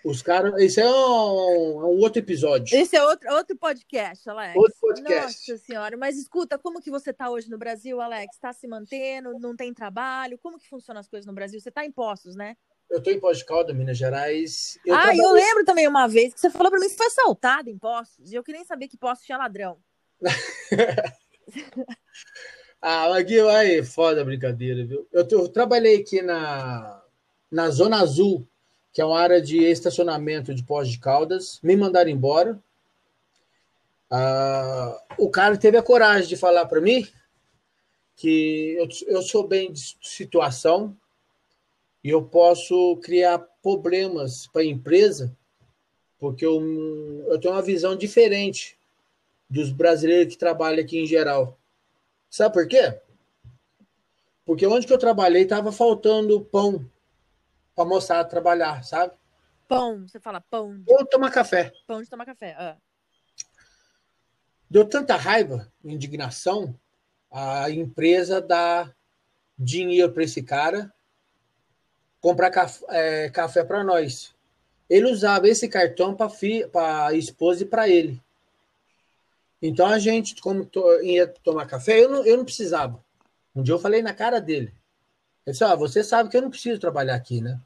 Os 0.04 0.20
caras. 0.20 0.60
Isso 0.62 0.80
é 0.80 0.86
um, 0.86 1.78
um, 1.78 1.98
outro 2.00 2.18
episódio. 2.18 2.76
Esse 2.76 2.94
é 2.94 3.02
outro, 3.02 3.32
outro 3.32 3.56
podcast, 3.56 4.28
Alex. 4.28 4.54
Outro 4.54 4.76
podcast. 4.78 5.50
Nossa 5.50 5.64
senhora. 5.64 5.96
Mas 5.96 6.18
escuta, 6.18 6.58
como 6.58 6.80
que 6.80 6.90
você 6.90 7.10
está 7.10 7.30
hoje 7.30 7.48
no 7.50 7.56
Brasil, 7.56 8.00
Alex? 8.00 8.34
Está 8.34 8.52
se 8.52 8.68
mantendo? 8.68 9.38
Não 9.38 9.56
tem 9.56 9.72
trabalho? 9.72 10.38
Como 10.42 10.58
que 10.58 10.68
funcionam 10.68 11.00
as 11.00 11.08
coisas 11.08 11.26
no 11.26 11.32
Brasil? 11.32 11.58
Você 11.58 11.70
está 11.70 11.86
em 11.86 11.90
postos, 11.90 12.36
né? 12.36 12.54
Eu 12.90 12.98
estou 12.98 13.12
em 13.12 13.18
Pós 13.18 13.38
de 13.38 13.46
Caldas, 13.46 13.74
Minas 13.74 13.96
Gerais. 13.96 14.78
Eu 14.84 14.94
ah, 14.94 14.98
trabalhei... 14.98 15.24
eu 15.24 15.32
lembro 15.32 15.64
também 15.64 15.88
uma 15.88 16.06
vez 16.06 16.34
que 16.34 16.40
você 16.40 16.50
falou 16.50 16.70
para 16.70 16.78
mim 16.78 16.88
que 16.88 16.96
foi 16.96 17.06
assaltado 17.06 17.70
em 17.70 17.78
postos. 17.78 18.30
E 18.30 18.34
eu 18.34 18.44
queria 18.44 18.58
nem 18.60 18.66
saber 18.66 18.88
que 18.88 18.98
postos 18.98 19.24
tinha 19.24 19.38
ladrão. 19.38 19.78
ah, 22.80 23.16
aqui 23.16 23.42
vai, 23.42 23.82
foda 23.82 24.20
a 24.20 24.24
brincadeira, 24.24 24.84
viu? 24.84 25.08
Eu, 25.10 25.26
eu, 25.30 25.48
trabalhei 25.48 25.96
aqui 25.96 26.20
na, 26.20 27.02
na 27.50 27.70
Zona 27.70 28.00
Azul, 28.00 28.46
que 28.94 29.02
é 29.02 29.04
uma 29.04 29.20
área 29.20 29.42
de 29.42 29.58
estacionamento 29.58 30.54
de 30.54 30.62
Pós 30.62 30.88
de 30.88 30.98
Caldas. 30.98 31.58
Me 31.62 31.76
mandaram 31.76 32.08
embora. 32.08 32.58
Ah, 34.10 35.02
o 35.18 35.28
cara 35.28 35.58
teve 35.58 35.76
a 35.76 35.82
coragem 35.82 36.28
de 36.28 36.36
falar 36.36 36.64
para 36.64 36.80
mim 36.80 37.06
que 38.16 38.76
eu, 38.78 38.88
eu 39.08 39.22
sou 39.22 39.46
bem 39.46 39.72
de 39.72 39.96
situação 40.00 40.96
e 42.02 42.08
eu 42.08 42.22
posso 42.22 42.96
criar 43.02 43.40
problemas 43.60 44.46
para 44.46 44.62
a 44.62 44.66
empresa 44.66 45.36
porque 46.24 46.46
eu, 46.46 46.62
eu 47.28 47.38
tenho 47.38 47.52
uma 47.52 47.60
visão 47.60 47.94
diferente 47.94 48.78
dos 49.50 49.70
brasileiros 49.70 50.32
que 50.32 50.38
trabalham 50.38 50.82
aqui 50.82 50.98
em 50.98 51.06
geral. 51.06 51.58
Sabe 52.30 52.54
por 52.54 52.66
quê? 52.66 52.98
Porque 54.46 54.66
onde 54.66 54.86
que 54.86 54.92
eu 54.92 54.98
trabalhei 54.98 55.42
estava 55.42 55.70
faltando 55.70 56.40
pão 56.40 56.88
para 57.74 57.84
moçada 57.84 58.28
trabalhar, 58.28 58.84
sabe? 58.84 59.14
Pão, 59.68 60.06
você 60.06 60.20
fala 60.20 60.40
pão. 60.40 60.76
De... 60.76 60.84
Ou 60.86 61.06
tomar 61.06 61.30
café. 61.30 61.72
Pão 61.86 62.02
de 62.02 62.08
tomar 62.08 62.26
café. 62.26 62.54
Ah. 62.58 62.76
Deu 64.70 64.84
tanta 64.84 65.16
raiva, 65.16 65.70
indignação, 65.84 66.78
a 67.30 67.70
empresa 67.70 68.40
dá 68.40 68.92
dinheiro 69.58 70.12
para 70.12 70.24
esse 70.24 70.42
cara 70.42 70.92
comprar 72.20 72.50
café, 72.50 72.84
é, 72.88 73.28
café 73.28 73.62
para 73.62 73.84
nós. 73.84 74.34
Ele 74.88 75.10
usava 75.10 75.48
esse 75.48 75.68
cartão 75.68 76.14
para 76.14 77.06
a 77.06 77.12
esposa 77.12 77.62
e 77.62 77.66
para 77.66 77.88
ele. 77.88 78.20
Então 79.60 79.86
a 79.86 79.98
gente, 79.98 80.40
como 80.40 80.64
to, 80.64 80.82
ia 81.02 81.26
tomar 81.26 81.66
café, 81.66 82.02
eu 82.02 82.08
não, 82.08 82.24
eu 82.24 82.36
não 82.36 82.44
precisava. 82.44 83.04
Um 83.54 83.62
dia 83.62 83.74
eu 83.74 83.78
falei 83.78 84.02
na 84.02 84.14
cara 84.14 84.40
dele. 84.40 84.72
Ele 85.46 85.52
disse: 85.52 85.64
ah, 85.64 85.74
você 85.74 86.02
sabe 86.02 86.28
que 86.30 86.36
eu 86.36 86.42
não 86.42 86.50
preciso 86.50 86.80
trabalhar 86.80 87.14
aqui, 87.14 87.40
né? 87.40 87.60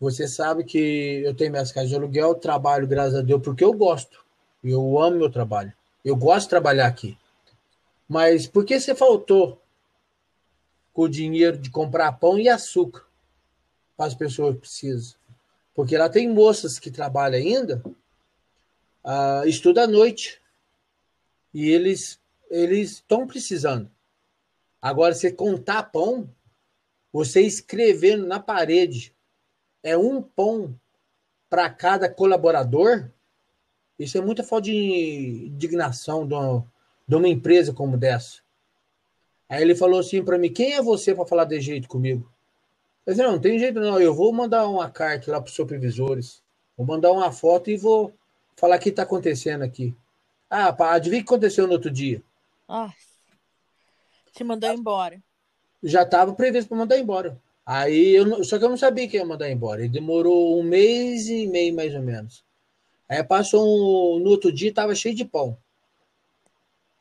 Você 0.00 0.28
sabe 0.28 0.64
que 0.64 1.22
eu 1.24 1.34
tenho 1.34 1.50
minhas 1.50 1.72
casas 1.72 1.88
de 1.88 1.96
aluguel, 1.96 2.34
trabalho, 2.34 2.86
graças 2.86 3.16
a 3.16 3.22
Deus, 3.22 3.42
porque 3.42 3.64
eu 3.64 3.72
gosto. 3.72 4.24
Eu 4.62 4.98
amo 5.00 5.18
meu 5.18 5.30
trabalho. 5.30 5.72
Eu 6.04 6.14
gosto 6.16 6.46
de 6.46 6.50
trabalhar 6.50 6.86
aqui. 6.86 7.18
Mas 8.08 8.46
por 8.46 8.64
que 8.64 8.78
você 8.78 8.94
faltou 8.94 9.60
com 10.92 11.02
o 11.02 11.08
dinheiro 11.08 11.58
de 11.58 11.70
comprar 11.70 12.12
pão 12.12 12.38
e 12.38 12.48
açúcar 12.48 13.04
para 13.96 14.06
as 14.06 14.14
pessoas 14.14 14.54
que 14.54 14.60
precisam? 14.60 15.18
Porque 15.74 15.98
lá 15.98 16.08
tem 16.08 16.28
moças 16.28 16.78
que 16.78 16.90
trabalham 16.90 17.38
ainda, 17.38 17.82
uh, 19.04 19.46
estuda 19.46 19.82
à 19.82 19.86
noite, 19.86 20.40
e 21.52 21.70
eles 21.70 22.20
eles 22.50 22.92
estão 22.92 23.26
precisando. 23.26 23.90
Agora, 24.80 25.14
você 25.14 25.30
contar 25.30 25.82
pão, 25.84 26.28
você 27.18 27.40
escrevendo 27.40 28.24
na 28.28 28.38
parede, 28.38 29.12
é 29.82 29.98
um 29.98 30.22
pão 30.22 30.78
para 31.50 31.68
cada 31.68 32.08
colaborador, 32.08 33.10
isso 33.98 34.16
é 34.16 34.20
muita 34.20 34.44
falta 34.44 34.66
de 34.66 35.48
indignação 35.48 36.24
de 36.24 36.32
uma, 36.32 36.64
de 37.08 37.16
uma 37.16 37.26
empresa 37.26 37.72
como 37.72 37.96
dessa. 37.96 38.40
Aí 39.48 39.60
ele 39.62 39.74
falou 39.74 39.98
assim 39.98 40.24
para 40.24 40.38
mim: 40.38 40.52
quem 40.52 40.74
é 40.74 40.80
você 40.80 41.12
para 41.12 41.26
falar 41.26 41.44
de 41.44 41.60
jeito 41.60 41.88
comigo? 41.88 42.32
Eu 43.04 43.14
disse, 43.14 43.24
não, 43.24 43.32
não 43.32 43.40
tem 43.40 43.58
jeito 43.58 43.80
não, 43.80 44.00
eu 44.00 44.14
vou 44.14 44.32
mandar 44.32 44.68
uma 44.68 44.88
carta 44.88 45.32
lá 45.32 45.40
para 45.40 45.48
os 45.48 45.56
supervisores, 45.56 46.40
vou 46.76 46.86
mandar 46.86 47.10
uma 47.10 47.32
foto 47.32 47.68
e 47.68 47.76
vou 47.76 48.14
falar 48.54 48.76
o 48.76 48.78
que 48.78 48.90
está 48.90 49.02
acontecendo 49.02 49.64
aqui. 49.64 49.92
Ah, 50.48 50.68
adivinha 50.94 51.20
o 51.20 51.24
que 51.24 51.32
aconteceu 51.32 51.66
no 51.66 51.72
outro 51.72 51.90
dia? 51.90 52.22
Ah, 52.68 52.92
te 54.32 54.44
mandou 54.44 54.70
embora. 54.70 55.20
Já 55.82 56.02
estava 56.02 56.32
previsto 56.32 56.68
para 56.68 56.78
mandar 56.78 56.98
embora. 56.98 57.38
Aí 57.64 58.14
eu 58.14 58.42
só 58.44 58.58
que 58.58 58.64
eu 58.64 58.70
não 58.70 58.76
sabia 58.76 59.06
que 59.06 59.16
ia 59.16 59.24
mandar 59.24 59.50
embora. 59.50 59.80
Ele 59.80 59.88
demorou 59.88 60.58
um 60.58 60.62
mês 60.62 61.28
e 61.28 61.46
meio 61.46 61.74
mais 61.74 61.94
ou 61.94 62.02
menos. 62.02 62.42
Aí 63.08 63.22
passou 63.22 63.62
um, 64.16 64.20
no 64.20 64.30
outro 64.30 64.52
dia 64.52 64.70
estava 64.70 64.94
cheio 64.94 65.14
de 65.14 65.24
pão. 65.24 65.56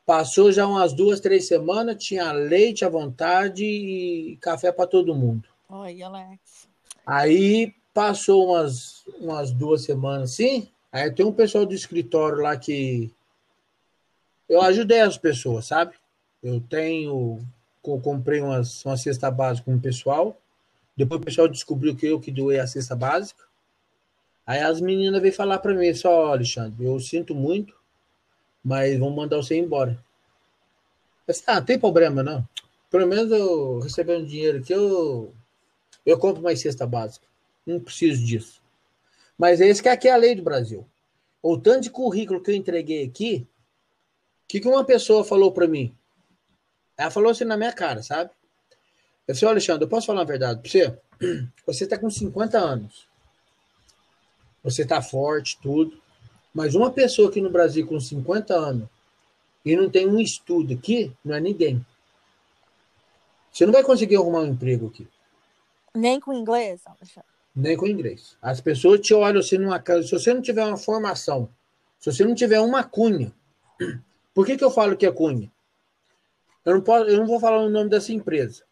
Passou 0.06 0.52
já 0.52 0.66
umas 0.66 0.94
duas, 0.94 1.20
três 1.20 1.48
semanas, 1.48 2.02
tinha 2.02 2.32
leite 2.32 2.86
à 2.86 2.90
vontade 2.90 3.66
e 3.66 4.38
café 4.38 4.72
para 4.72 4.88
todo 4.88 5.16
mundo. 5.16 5.48
Oi, 5.70 6.02
Alex. 6.02 6.68
Aí 7.06 7.74
passou 7.94 8.48
umas, 8.48 9.06
umas 9.20 9.52
duas 9.52 9.84
semanas 9.84 10.32
assim. 10.32 10.70
Aí 10.92 11.12
tem 11.12 11.26
um 11.26 11.34
pessoal 11.34 11.66
do 11.66 11.74
escritório 11.74 12.40
lá 12.40 12.56
que 12.56 13.12
eu 14.48 14.62
ajudei 14.62 15.02
as 15.02 15.18
pessoas, 15.18 15.66
sabe? 15.66 15.94
Eu 16.42 16.62
tenho, 16.62 17.40
eu 17.92 18.00
comprei 18.00 18.42
umas, 18.42 18.84
uma 18.86 18.98
cesta 18.98 19.30
básica 19.30 19.66
com 19.66 19.76
o 19.76 19.82
pessoal. 19.82 20.40
Depois 20.96 21.22
o 21.22 21.24
pessoal 21.24 21.48
descobriu 21.48 21.96
que 21.96 22.08
eu 22.08 22.20
que 22.20 22.32
doei 22.32 22.60
a 22.60 22.68
cesta 22.68 22.96
básica. 22.96 23.44
Aí 24.46 24.60
as 24.60 24.80
meninas 24.80 25.22
veio 25.22 25.34
falar 25.34 25.60
para 25.60 25.74
mim, 25.74 25.94
só, 25.94 26.32
Alexandre, 26.32 26.86
eu 26.86 27.00
sinto 27.00 27.36
muito, 27.36 27.76
mas 28.64 28.98
vão 28.98 29.10
mandar 29.10 29.38
você 29.38 29.58
embora. 29.58 29.92
Eu 31.28 31.34
disse, 31.34 31.44
ah, 31.46 31.62
tem 31.62 31.78
problema, 31.78 32.24
não. 32.24 32.48
Pelo 32.90 33.06
menos 33.06 33.30
eu 33.32 33.80
recebendo 33.80 34.26
dinheiro 34.26 34.60
aqui, 34.60 34.74
eu, 34.74 35.34
eu 36.06 36.18
compro 36.18 36.42
mais 36.42 36.62
cesta 36.62 36.88
básica. 36.88 37.28
Não 37.66 37.80
preciso 37.80 38.26
disso. 38.26 38.62
Mas 39.38 39.60
esse 39.60 39.84
que 39.84 39.90
aqui 39.90 40.08
é 40.08 40.14
a 40.14 40.18
lei 40.18 40.34
do 40.34 40.42
Brasil. 40.42 40.88
O 41.44 41.58
tanto 41.58 41.82
de 41.82 41.90
currículo 41.90 42.42
que 42.42 42.50
eu 42.50 42.56
entreguei 42.56 43.04
aqui, 43.04 43.46
que, 44.48 44.62
que 44.62 44.68
uma 44.68 44.86
pessoa 44.86 45.26
falou 45.26 45.52
para 45.52 45.68
mim? 45.68 45.94
Ela 46.98 47.12
falou 47.12 47.32
assim 47.32 47.46
na 47.46 47.56
minha 47.56 47.72
cara, 47.72 48.02
sabe? 48.02 48.32
Eu 49.28 49.34
disse, 49.34 49.46
Alexandre, 49.46 49.84
eu 49.84 49.90
posso 49.90 50.08
falar 50.08 50.22
uma 50.22 50.26
verdade 50.26 50.62
para 50.62 50.70
você? 50.70 50.98
Você 51.66 51.84
está 51.84 51.98
com 51.98 52.10
50 52.10 52.58
anos. 52.58 53.08
Você 54.64 54.84
está 54.84 55.02
forte, 55.02 55.60
tudo. 55.62 56.00
Mas 56.54 56.76
uma 56.76 56.92
pessoa 56.92 57.30
aqui 57.30 57.42
no 57.42 57.50
Brasil 57.50 57.86
com 57.86 58.00
50 58.00 58.54
anos 58.54 58.88
e 59.66 59.76
não 59.76 59.90
tem 59.90 60.08
um 60.08 60.20
estudo 60.20 60.74
aqui, 60.74 61.12
não 61.26 61.36
é 61.36 61.40
ninguém. 61.40 61.86
Você 63.52 63.66
não 63.66 63.74
vai 63.74 63.84
conseguir 63.84 64.16
arrumar 64.16 64.42
um 64.42 64.48
emprego 64.48 64.88
aqui. 64.88 65.08
Nem 65.94 66.20
com 66.20 66.32
inglês, 66.32 66.82
Alexandre? 66.86 67.30
Nem 67.56 67.76
com 67.76 67.88
inglês. 67.88 68.38
As 68.42 68.62
pessoas 68.62 69.02
te 69.02 69.14
olham 69.14 69.40
assim 69.40 69.58
numa 69.58 69.80
casa. 69.80 70.04
Se 70.04 70.12
você 70.12 70.34
não 70.34 70.42
tiver 70.42 70.64
uma 70.64 70.78
formação, 70.78 71.50
se 72.00 72.12
você 72.12 72.24
não 72.24 72.36
tiver 72.36 72.60
uma 72.60 72.84
cunha, 72.84 73.34
por 74.34 74.46
que, 74.46 74.56
que 74.56 74.64
eu 74.64 74.72
falo 74.72 74.96
que 74.96 75.06
é 75.06 75.12
Cunha? 75.12 75.52
Eu 76.68 76.74
não, 76.74 76.82
posso, 76.82 77.10
eu 77.10 77.16
não 77.16 77.26
vou 77.26 77.40
falar 77.40 77.60
o 77.60 77.70
nome 77.70 77.90
dessa 77.90 78.12
empresa, 78.12 78.66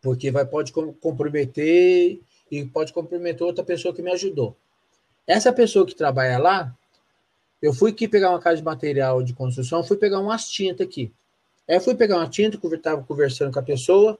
porque 0.00 0.30
vai, 0.30 0.46
pode 0.46 0.72
comprometer 0.72 2.18
e 2.50 2.64
pode 2.64 2.90
comprometer 2.90 3.46
outra 3.46 3.62
pessoa 3.62 3.94
que 3.94 4.00
me 4.00 4.10
ajudou. 4.10 4.56
Essa 5.26 5.52
pessoa 5.52 5.84
que 5.84 5.94
trabalha 5.94 6.38
lá, 6.38 6.74
eu 7.60 7.74
fui 7.74 7.90
aqui 7.90 8.08
pegar 8.08 8.30
uma 8.30 8.40
casa 8.40 8.56
de 8.56 8.62
material 8.62 9.22
de 9.22 9.34
construção, 9.34 9.84
fui 9.84 9.98
pegar 9.98 10.18
umas 10.20 10.48
tintas 10.48 10.86
aqui. 10.86 11.12
Aí 11.68 11.78
fui 11.80 11.94
pegar 11.94 12.16
uma 12.16 12.30
tinta, 12.30 12.58
estava 12.74 13.02
conversando 13.02 13.52
com 13.52 13.58
a 13.58 13.62
pessoa. 13.62 14.18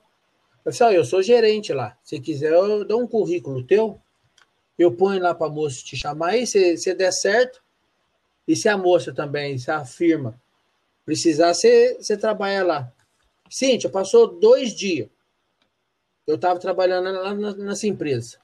Eu 0.67 0.73
falei, 0.75 0.99
eu 0.99 1.05
sou 1.07 1.23
gerente 1.23 1.73
lá. 1.73 1.97
Se 2.05 2.21
quiser, 2.21 2.53
eu 2.53 2.85
dou 2.85 3.01
um 3.01 3.07
currículo 3.07 3.65
teu. 3.65 3.99
Eu 4.79 4.93
ponho 4.93 5.23
lá 5.23 5.35
para 5.35 5.47
a 5.47 5.51
moça 5.51 5.83
te 5.83 5.97
chamar 5.97 6.33
aí, 6.33 6.47
se, 6.47 6.77
se 6.77 6.95
der 6.95 7.11
certo, 7.11 7.63
e 8.47 8.55
se 8.55 8.69
a 8.69 8.77
moça 8.77 9.15
também, 9.15 9.57
se 9.57 9.71
a 9.71 9.83
firma 9.83 10.39
precisar, 11.05 11.55
você, 11.55 12.17
trabalha 12.19 12.65
lá. 12.65 12.93
Cíntia, 13.51 13.91
passou 13.91 14.39
dois 14.39 14.75
dias. 14.75 15.09
Eu 16.27 16.37
estava 16.37 16.59
trabalhando 16.59 17.13
lá 17.13 17.35
nessa 17.55 17.87
empresa. 17.87 18.39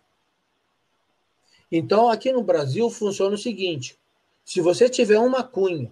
Então, 1.72 2.10
aqui 2.10 2.32
no 2.32 2.42
Brasil, 2.42 2.90
funciona 2.90 3.34
o 3.34 3.38
seguinte: 3.38 3.98
se 4.44 4.60
você 4.60 4.88
tiver 4.88 5.18
uma 5.18 5.42
cunha 5.42 5.90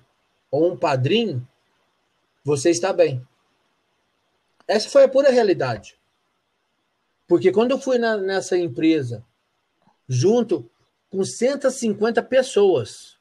ou 0.50 0.72
um 0.72 0.76
padrinho, 0.76 1.46
você 2.44 2.70
está 2.70 2.92
bem. 2.92 3.26
Essa 4.66 4.90
foi 4.90 5.04
a 5.04 5.08
pura 5.08 5.30
realidade. 5.30 5.98
Porque 7.26 7.52
quando 7.52 7.72
eu 7.72 7.78
fui 7.78 7.98
na, 7.98 8.16
nessa 8.16 8.56
empresa, 8.56 9.24
junto 10.08 10.68
com 11.10 11.24
150 11.24 12.22
pessoas, 12.22 13.17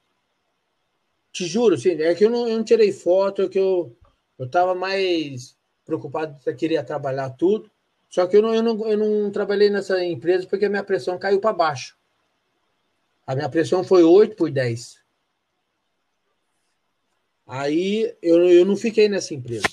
te 1.38 1.46
juro, 1.46 1.76
assim, 1.76 1.92
é 1.92 2.16
que 2.16 2.26
eu 2.26 2.30
não, 2.30 2.48
eu 2.48 2.58
não 2.58 2.64
tirei 2.64 2.92
foto, 2.92 3.44
é 3.44 3.48
que 3.48 3.60
eu, 3.60 3.96
eu 4.40 4.50
tava 4.50 4.74
mais 4.74 5.56
preocupado, 5.86 6.36
eu 6.46 6.56
queria 6.56 6.84
trabalhar 6.84 7.30
tudo. 7.32 7.70
Só 8.10 8.26
que 8.26 8.38
eu 8.38 8.42
não, 8.42 8.56
eu, 8.56 8.64
não, 8.64 8.88
eu 8.88 8.98
não 8.98 9.32
trabalhei 9.32 9.70
nessa 9.70 10.04
empresa 10.04 10.48
porque 10.48 10.66
a 10.66 10.70
minha 10.70 10.84
pressão 10.84 11.20
caiu 11.20 11.40
para 11.40 11.54
baixo. 11.54 11.98
A 13.26 13.36
minha 13.36 13.50
pressão 13.50 13.84
foi 13.84 14.04
8 14.04 14.36
por 14.36 14.50
10. 14.50 15.00
Aí 17.46 18.16
eu, 18.22 18.44
eu 18.50 18.66
não 18.66 18.76
fiquei 18.76 19.08
nessa 19.08 19.34
empresa. 19.34 19.68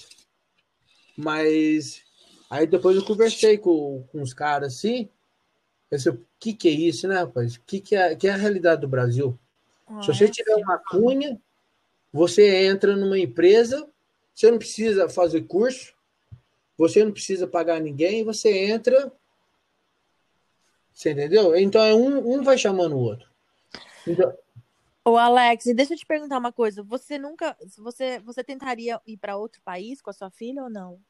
Mas 1.16 2.02
aí 2.50 2.66
depois 2.66 2.96
eu 2.96 3.04
conversei 3.04 3.56
com, 3.56 4.04
com 4.10 4.20
os 4.20 4.34
caras 4.34 4.74
assim. 4.74 5.08
Eu 5.90 5.96
disse, 5.96 6.10
o 6.10 6.26
que, 6.38 6.52
que 6.52 6.68
é 6.68 6.72
isso, 6.72 7.06
né, 7.06 7.20
rapaz? 7.20 7.54
O 7.54 7.60
que, 7.62 7.80
que, 7.80 7.96
é, 7.96 8.14
que 8.16 8.26
é 8.26 8.32
a 8.32 8.36
realidade 8.36 8.80
do 8.80 8.88
Brasil? 8.88 9.38
Ah, 9.86 10.02
Se 10.02 10.08
você 10.08 10.28
tiver 10.28 10.56
uma 10.56 10.78
cunha, 10.78 11.40
você 12.14 12.64
entra 12.66 12.94
numa 12.94 13.18
empresa, 13.18 13.90
você 14.32 14.48
não 14.48 14.56
precisa 14.56 15.08
fazer 15.08 15.42
curso, 15.48 15.92
você 16.78 17.04
não 17.04 17.10
precisa 17.10 17.44
pagar 17.44 17.80
ninguém, 17.80 18.22
você 18.22 18.56
entra. 18.56 19.12
Você 20.92 21.10
entendeu? 21.10 21.56
Então 21.56 21.82
é 21.82 21.92
um, 21.92 22.34
um 22.34 22.44
vai 22.44 22.56
chamando 22.56 22.94
o 22.94 23.00
outro. 23.00 23.28
Então... 24.06 24.32
Ô, 25.04 25.16
Alex, 25.16 25.64
deixa 25.74 25.94
eu 25.94 25.98
te 25.98 26.06
perguntar 26.06 26.38
uma 26.38 26.52
coisa. 26.52 26.84
Você 26.84 27.18
nunca. 27.18 27.56
Você, 27.78 28.20
você 28.20 28.44
tentaria 28.44 29.00
ir 29.04 29.16
para 29.16 29.36
outro 29.36 29.60
país 29.64 30.00
com 30.00 30.10
a 30.10 30.12
sua 30.12 30.30
filha 30.30 30.62
ou 30.62 30.70
não? 30.70 31.00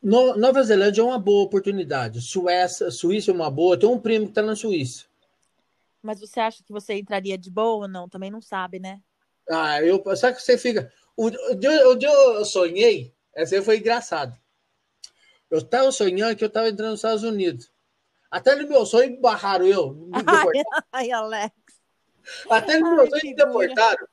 No, 0.00 0.36
Nova 0.36 0.62
Zelândia 0.62 1.02
é 1.02 1.04
uma 1.04 1.18
boa 1.18 1.42
oportunidade. 1.42 2.22
Suécia, 2.22 2.92
Suíça 2.92 3.32
é 3.32 3.34
uma 3.34 3.50
boa. 3.50 3.76
Tem 3.76 3.88
um 3.88 3.98
primo 3.98 4.26
que 4.26 4.30
está 4.30 4.42
na 4.42 4.54
Suíça. 4.54 5.06
Mas 6.04 6.20
você 6.20 6.38
acha 6.38 6.62
que 6.62 6.70
você 6.70 6.98
entraria 6.98 7.38
de 7.38 7.50
boa 7.50 7.86
ou 7.86 7.88
não? 7.88 8.06
Também 8.08 8.30
não 8.30 8.42
sabe, 8.42 8.78
né? 8.78 9.00
Ah, 9.48 9.80
eu. 9.82 10.02
Sabe 10.16 10.36
que 10.36 10.42
você 10.42 10.58
fica. 10.58 10.92
O, 11.16 11.28
o, 11.28 11.94
dia, 11.96 12.10
eu 12.10 12.44
sonhei, 12.44 13.14
essa 13.34 13.54
aí 13.54 13.62
foi 13.62 13.78
engraçado. 13.78 14.38
Eu 15.50 15.58
estava 15.58 15.90
sonhando 15.90 16.36
que 16.36 16.44
eu 16.44 16.48
estava 16.48 16.68
entrando 16.68 16.90
nos 16.90 16.98
Estados 16.98 17.22
Unidos. 17.22 17.72
Até 18.30 18.54
no 18.54 18.68
meu 18.68 18.84
sonho 18.84 19.18
barraram 19.20 19.64
eu. 19.64 19.94
Me 19.94 20.12
ai, 20.26 20.62
ai, 20.92 21.10
Alex. 21.10 21.54
Até 22.50 22.78
no 22.78 22.96
meu 22.96 23.08
sonho 23.08 23.22
me 23.24 23.34
deportaram. 23.34 24.06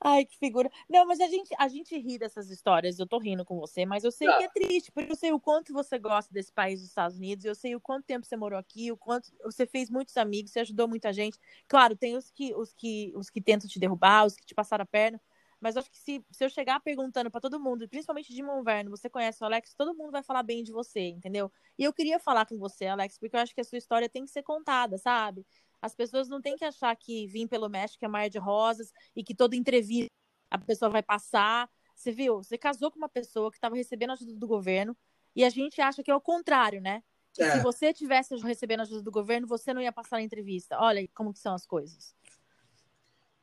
Ai, 0.00 0.24
que 0.24 0.38
figura. 0.38 0.70
Não, 0.88 1.06
mas 1.06 1.20
a 1.20 1.26
gente, 1.26 1.54
a 1.58 1.68
gente 1.68 1.96
ri 1.98 2.18
dessas 2.18 2.50
histórias. 2.50 2.98
Eu 2.98 3.06
tô 3.06 3.18
rindo 3.18 3.44
com 3.44 3.58
você, 3.58 3.84
mas 3.84 4.04
eu 4.04 4.10
sei 4.10 4.28
que 4.28 4.42
é 4.42 4.48
triste, 4.48 4.90
porque 4.92 5.12
eu 5.12 5.16
sei 5.16 5.32
o 5.32 5.40
quanto 5.40 5.72
você 5.72 5.98
gosta 5.98 6.32
desse 6.32 6.52
país 6.52 6.80
dos 6.80 6.88
Estados 6.88 7.16
Unidos, 7.16 7.44
eu 7.44 7.54
sei 7.54 7.74
o 7.74 7.80
quanto 7.80 8.04
tempo 8.04 8.26
você 8.26 8.36
morou 8.36 8.58
aqui, 8.58 8.90
o 8.90 8.96
quanto 8.96 9.30
você 9.42 9.66
fez 9.66 9.90
muitos 9.90 10.16
amigos, 10.16 10.52
você 10.52 10.60
ajudou 10.60 10.88
muita 10.88 11.12
gente. 11.12 11.38
Claro, 11.68 11.96
tem 11.96 12.16
os 12.16 12.30
que, 12.30 12.54
os 12.54 12.72
que, 12.72 13.12
os 13.14 13.30
que 13.30 13.40
tentam 13.40 13.68
te 13.68 13.78
derrubar, 13.78 14.26
os 14.26 14.36
que 14.36 14.44
te 14.46 14.54
passaram 14.54 14.82
a 14.82 14.86
perna, 14.86 15.20
mas 15.60 15.76
acho 15.76 15.90
que 15.90 15.98
se, 15.98 16.24
se 16.30 16.44
eu 16.44 16.50
chegar 16.50 16.80
perguntando 16.80 17.30
para 17.30 17.40
todo 17.40 17.58
mundo, 17.58 17.88
principalmente 17.88 18.32
de 18.32 18.42
Monverno, 18.42 18.90
você 18.90 19.08
conhece 19.08 19.42
o 19.42 19.46
Alex, 19.46 19.74
todo 19.74 19.94
mundo 19.94 20.12
vai 20.12 20.22
falar 20.22 20.42
bem 20.42 20.62
de 20.62 20.70
você, 20.72 21.08
entendeu? 21.08 21.50
E 21.78 21.84
eu 21.84 21.92
queria 21.92 22.18
falar 22.18 22.46
com 22.46 22.58
você, 22.58 22.86
Alex, 22.86 23.18
porque 23.18 23.36
eu 23.36 23.40
acho 23.40 23.54
que 23.54 23.60
a 23.60 23.64
sua 23.64 23.78
história 23.78 24.08
tem 24.08 24.24
que 24.24 24.30
ser 24.30 24.42
contada, 24.42 24.98
sabe? 24.98 25.46
As 25.80 25.94
pessoas 25.94 26.28
não 26.28 26.40
têm 26.40 26.56
que 26.56 26.64
achar 26.64 26.94
que 26.96 27.26
vir 27.26 27.46
pelo 27.48 27.68
México 27.68 28.04
é 28.04 28.08
mar 28.08 28.28
de 28.28 28.38
rosas 28.38 28.92
e 29.14 29.22
que 29.22 29.34
toda 29.34 29.56
entrevista 29.56 30.10
a 30.50 30.58
pessoa 30.58 30.90
vai 30.90 31.02
passar. 31.02 31.68
Você 31.94 32.12
viu? 32.12 32.42
Você 32.42 32.58
casou 32.58 32.90
com 32.90 32.98
uma 32.98 33.08
pessoa 33.08 33.50
que 33.50 33.56
estava 33.56 33.76
recebendo 33.76 34.12
ajuda 34.12 34.34
do 34.34 34.46
governo 34.46 34.96
e 35.34 35.44
a 35.44 35.50
gente 35.50 35.80
acha 35.80 36.02
que 36.02 36.10
é 36.10 36.14
o 36.14 36.20
contrário, 36.20 36.80
né? 36.80 37.02
É. 37.38 37.52
Se 37.52 37.60
você 37.60 37.92
tivesse 37.92 38.34
recebendo 38.36 38.80
ajuda 38.80 39.02
do 39.02 39.10
governo, 39.10 39.46
você 39.46 39.74
não 39.74 39.82
ia 39.82 39.92
passar 39.92 40.16
na 40.16 40.22
entrevista. 40.22 40.78
Olha 40.78 41.06
como 41.14 41.32
que 41.32 41.38
são 41.38 41.54
as 41.54 41.66
coisas. 41.66 42.14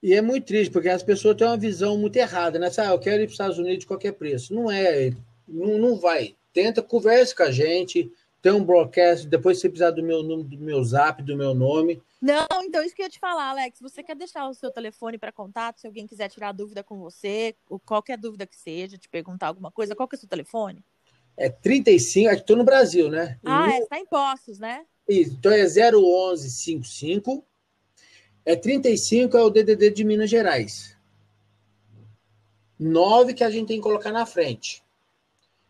E 0.01 0.13
é 0.13 0.21
muito 0.21 0.47
triste, 0.47 0.71
porque 0.71 0.89
as 0.89 1.03
pessoas 1.03 1.37
têm 1.37 1.47
uma 1.47 1.55
visão 1.55 1.97
muito 1.97 2.17
errada, 2.17 2.59
né? 2.59 2.69
Ah, 2.77 2.91
eu 2.91 2.99
quero 2.99 3.21
ir 3.21 3.25
para 3.25 3.27
os 3.27 3.33
Estados 3.33 3.57
Unidos 3.57 3.79
de 3.79 3.87
qualquer 3.87 4.11
preço. 4.13 4.53
Não 4.53 4.69
é, 4.69 5.11
não, 5.47 5.77
não 5.77 5.95
vai. 5.95 6.35
Tenta, 6.51 6.81
converse 6.81 7.33
com 7.33 7.43
a 7.43 7.51
gente, 7.51 8.11
tem 8.43 8.51
um 8.51 8.63
broadcast, 8.63 9.25
depois 9.25 9.57
se 9.57 9.69
precisar 9.69 9.91
do 9.91 10.03
meu 10.03 10.21
número, 10.21 10.49
do 10.49 10.57
meu 10.57 10.83
zap, 10.83 11.23
do 11.23 11.37
meu 11.37 11.53
nome. 11.53 12.03
Não, 12.21 12.45
então 12.61 12.83
isso 12.83 12.93
que 12.93 13.01
eu 13.01 13.05
ia 13.05 13.09
te 13.09 13.17
falar, 13.17 13.51
Alex. 13.51 13.79
Você 13.79 14.03
quer 14.03 14.17
deixar 14.17 14.49
o 14.49 14.53
seu 14.53 14.69
telefone 14.69 15.17
para 15.17 15.31
contato, 15.31 15.79
se 15.79 15.87
alguém 15.87 16.05
quiser 16.05 16.27
tirar 16.27 16.51
dúvida 16.51 16.83
com 16.83 16.99
você, 16.99 17.55
ou 17.69 17.79
qualquer 17.79 18.17
dúvida 18.17 18.45
que 18.45 18.57
seja, 18.57 18.97
te 18.97 19.07
perguntar 19.07 19.47
alguma 19.47 19.71
coisa, 19.71 19.95
qual 19.95 20.09
que 20.09 20.15
é 20.15 20.17
o 20.17 20.19
seu 20.19 20.27
telefone? 20.27 20.83
É 21.37 21.49
35, 21.49 22.29
aqui 22.29 22.41
estou 22.41 22.57
no 22.57 22.65
Brasil, 22.65 23.09
né? 23.09 23.39
Ah, 23.45 23.71
é, 23.71 23.79
está 23.79 23.97
em 23.97 24.05
Postos, 24.05 24.59
né? 24.59 24.85
Isso, 25.07 25.37
então 25.39 25.51
é 25.53 25.63
01155. 25.63 27.45
É 28.45 28.57
35 28.57 29.37
é 29.37 29.41
o 29.41 29.49
DDD 29.49 29.89
de 29.89 30.03
Minas 30.03 30.29
Gerais. 30.29 30.97
9 32.77 33.33
que 33.33 33.43
a 33.45 33.49
gente 33.49 33.69
tem 33.69 33.77
que 33.77 33.83
colocar 33.83 34.11
na 34.11 34.25
frente. 34.25 34.82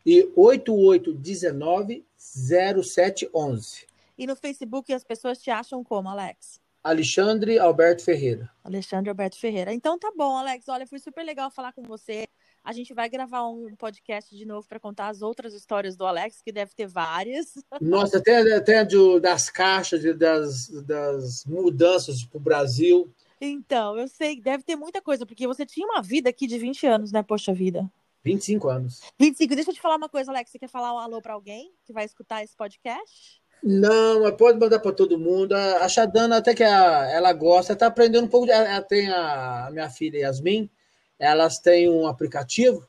E 0.06 0.30
8819 0.36 2.06
0711. 2.18 3.88
E 4.18 4.28
no 4.28 4.36
Facebook 4.36 4.94
as 4.94 5.04
pessoas 5.04 5.40
te 5.40 5.50
acham 5.50 5.84
como, 5.84 6.10
Alex? 6.10 6.62
Alexandre 6.84 7.58
Alberto 7.58 8.04
Ferreira. 8.04 8.52
Alexandre 8.62 9.10
Alberto 9.10 9.40
Ferreira. 9.40 9.74
Então 9.74 9.98
tá 9.98 10.12
bom, 10.16 10.36
Alex. 10.36 10.68
Olha, 10.68 10.86
foi 10.86 11.00
super 11.00 11.24
legal 11.24 11.50
falar 11.50 11.72
com 11.72 11.84
você. 11.84 12.28
A 12.62 12.74
gente 12.74 12.94
vai 12.94 13.10
gravar 13.10 13.48
um 13.48 13.74
podcast 13.76 14.36
de 14.36 14.46
novo 14.46 14.68
para 14.68 14.80
contar 14.80 15.08
as 15.08 15.22
outras 15.22 15.54
histórias 15.54 15.96
do 15.96 16.06
Alex, 16.06 16.42
que 16.42 16.52
deve 16.52 16.74
ter 16.74 16.88
várias. 16.88 17.54
Nossa, 17.82 18.18
até, 18.18 18.54
até 18.54 18.84
do, 18.84 19.20
das 19.20 19.50
caixas, 19.50 20.04
das, 20.18 20.68
das 20.86 21.46
mudanças 21.46 22.24
para 22.26 22.38
o 22.38 22.42
Brasil. 22.42 23.10
Então, 23.40 23.98
eu 23.98 24.08
sei, 24.08 24.40
deve 24.40 24.64
ter 24.64 24.76
muita 24.76 25.02
coisa, 25.02 25.26
porque 25.26 25.48
você 25.48 25.66
tinha 25.66 25.88
uma 25.88 26.02
vida 26.02 26.30
aqui 26.30 26.48
de 26.48 26.58
20 26.58 26.86
anos, 26.88 27.12
né? 27.12 27.24
Poxa 27.24 27.54
vida. 27.54 27.90
25 28.24 28.70
anos. 28.70 29.02
25. 29.20 29.56
Deixa 29.56 29.72
eu 29.72 29.76
te 29.76 29.82
falar 29.82 29.98
uma 29.98 30.10
coisa, 30.10 30.32
Alex. 30.32 30.52
Você 30.52 30.60
quer 30.60 30.70
falar 30.70 30.94
um 30.94 31.00
alô 31.00 31.22
para 31.22 31.34
alguém 31.34 31.74
que 31.86 31.92
vai 31.92 32.06
escutar 32.06 32.44
esse 32.44 32.56
podcast? 32.56 33.42
Não, 33.62 34.30
pode 34.36 34.60
mandar 34.60 34.80
para 34.80 34.92
todo 34.92 35.18
mundo. 35.18 35.54
A 35.54 35.88
Xadana, 35.88 36.38
até 36.38 36.54
que 36.54 36.64
a, 36.64 37.10
ela 37.12 37.32
gosta, 37.32 37.74
está 37.74 37.88
aprendendo 37.88 38.26
um 38.26 38.30
pouco. 38.30 38.46
De, 38.46 38.52
ela 38.52 38.82
tem 38.82 39.10
a, 39.10 39.68
a, 39.68 39.72
minha 39.72 39.90
filha 39.90 40.20
Yasmin, 40.20 40.70
elas 41.18 41.60
têm 41.60 41.90
um 41.90 42.08
aplicativo 42.08 42.86